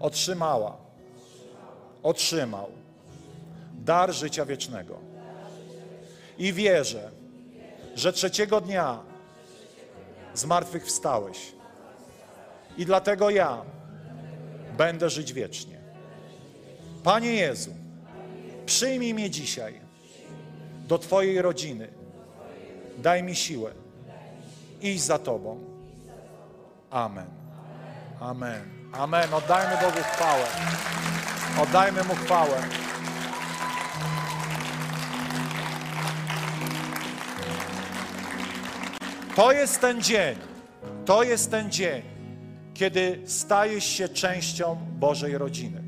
otrzymała, 0.00 0.76
otrzymał 2.02 2.70
dar 3.72 4.12
życia 4.12 4.44
wiecznego. 4.44 4.98
I 6.38 6.52
wierzę, 6.52 7.10
że 7.94 8.12
trzeciego 8.12 8.60
dnia 8.60 9.00
zmartwychwstałeś. 10.34 11.52
I 12.76 12.86
dlatego 12.86 13.30
ja 13.30 13.62
będę 14.76 15.10
żyć 15.10 15.32
wiecznie. 15.32 15.80
Panie 17.04 17.34
Jezu, 17.34 17.70
przyjmij 18.66 19.14
mnie 19.14 19.30
dzisiaj 19.30 19.83
do 20.88 20.98
Twojej 20.98 21.42
rodziny. 21.42 21.88
Daj 22.98 23.22
mi 23.22 23.34
siłę 23.34 23.70
iść 24.82 25.02
za 25.02 25.18
Tobą. 25.18 25.60
Amen. 26.90 27.26
Amen. 28.20 28.60
Amen. 28.92 29.34
Oddajmy 29.34 29.76
Bogu 29.76 30.02
chwałę. 30.12 30.46
Oddajmy 31.62 32.04
Mu 32.04 32.14
chwałę. 32.14 32.62
To 39.36 39.52
jest 39.52 39.80
ten 39.80 40.02
dzień. 40.02 40.36
To 41.04 41.22
jest 41.22 41.50
ten 41.50 41.70
dzień, 41.70 42.02
kiedy 42.74 43.22
stajesz 43.26 43.84
się 43.84 44.08
częścią 44.08 44.76
Bożej 44.98 45.38
rodziny. 45.38 45.82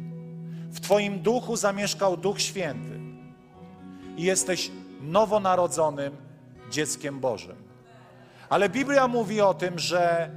W 0.70 0.80
Twoim 0.80 1.18
duchu 1.18 1.56
zamieszkał 1.56 2.16
Duch 2.16 2.40
Święty 2.40 3.00
i 4.16 4.22
jesteś 4.22 4.70
nowonarodzonym 5.00 6.16
dzieckiem 6.70 7.20
Bożym. 7.20 7.56
Ale 8.48 8.68
Biblia 8.68 9.08
mówi 9.08 9.40
o 9.40 9.54
tym, 9.54 9.78
że 9.78 10.30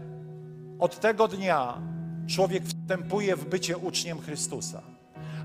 od 0.80 1.00
tego 1.00 1.28
dnia 1.28 1.82
człowiek 2.28 2.64
wstępuje 2.64 3.36
w 3.36 3.46
bycie 3.46 3.78
uczniem 3.78 4.22
Chrystusa. 4.22 4.82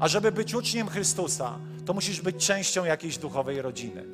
A 0.01 0.09
żeby 0.09 0.33
być 0.33 0.55
uczniem 0.55 0.89
Chrystusa, 0.89 1.59
to 1.87 1.95
musisz 1.95 2.21
być 2.21 2.47
częścią 2.47 2.85
jakiejś 2.85 3.19
duchowej 3.19 3.63
rodziny. 3.63 4.05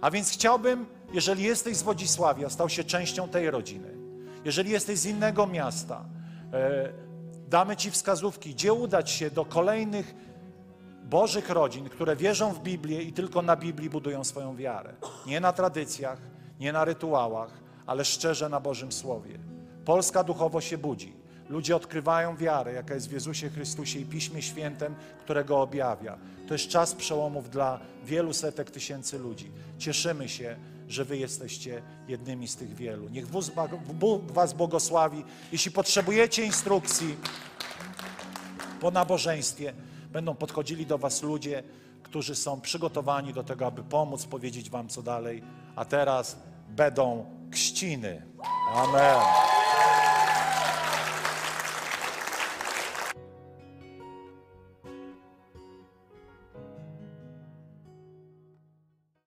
A 0.00 0.10
więc 0.10 0.30
chciałbym, 0.30 0.86
jeżeli 1.12 1.42
jesteś 1.42 1.76
z 1.76 1.82
Wodzisławia, 1.82 2.50
stał 2.50 2.68
się 2.68 2.84
częścią 2.84 3.28
tej 3.28 3.50
rodziny. 3.50 3.94
Jeżeli 4.44 4.70
jesteś 4.70 4.98
z 4.98 5.06
innego 5.06 5.46
miasta, 5.46 6.04
e, 6.52 6.92
damy 7.48 7.76
Ci 7.76 7.90
wskazówki, 7.90 8.54
gdzie 8.54 8.72
udać 8.72 9.10
się 9.10 9.30
do 9.30 9.44
kolejnych 9.44 10.14
Bożych 11.08 11.50
rodzin, 11.50 11.88
które 11.88 12.16
wierzą 12.16 12.52
w 12.52 12.62
Biblię 12.62 13.02
i 13.02 13.12
tylko 13.12 13.42
na 13.42 13.56
Biblii 13.56 13.90
budują 13.90 14.24
swoją 14.24 14.56
wiarę. 14.56 14.94
Nie 15.26 15.40
na 15.40 15.52
tradycjach, 15.52 16.18
nie 16.60 16.72
na 16.72 16.84
rytuałach, 16.84 17.50
ale 17.86 18.04
szczerze 18.04 18.48
na 18.48 18.60
Bożym 18.60 18.92
Słowie. 18.92 19.38
Polska 19.84 20.24
duchowo 20.24 20.60
się 20.60 20.78
budzi. 20.78 21.12
Ludzie 21.48 21.76
odkrywają 21.76 22.36
wiarę, 22.36 22.72
jaka 22.72 22.94
jest 22.94 23.08
w 23.08 23.12
Jezusie 23.12 23.50
Chrystusie 23.50 23.98
i 23.98 24.04
Piśmie 24.04 24.42
Świętym, 24.42 24.94
które 25.20 25.44
go 25.44 25.60
objawia. 25.60 26.18
To 26.48 26.54
jest 26.54 26.68
czas 26.68 26.94
przełomów 26.94 27.50
dla 27.50 27.80
wielu 28.04 28.32
setek 28.32 28.70
tysięcy 28.70 29.18
ludzi. 29.18 29.50
Cieszymy 29.78 30.28
się, 30.28 30.56
że 30.88 31.04
Wy 31.04 31.16
jesteście 31.16 31.82
jednymi 32.08 32.48
z 32.48 32.56
tych 32.56 32.74
wielu. 32.74 33.08
Niech 33.08 33.26
Bóg 33.94 34.32
Was 34.32 34.52
błogosławi. 34.52 35.24
Jeśli 35.52 35.70
potrzebujecie 35.70 36.44
instrukcji 36.44 37.16
po 38.80 38.90
nabożeństwie, 38.90 39.72
będą 40.12 40.34
podchodzili 40.34 40.86
do 40.86 40.98
Was 40.98 41.22
ludzie, 41.22 41.62
którzy 42.02 42.34
są 42.34 42.60
przygotowani 42.60 43.32
do 43.32 43.44
tego, 43.44 43.66
aby 43.66 43.82
pomóc, 43.82 44.26
powiedzieć 44.26 44.70
Wam 44.70 44.88
co 44.88 45.02
dalej. 45.02 45.42
A 45.76 45.84
teraz 45.84 46.38
będą 46.68 47.26
kściny. 47.50 48.22
Amen. 48.74 49.57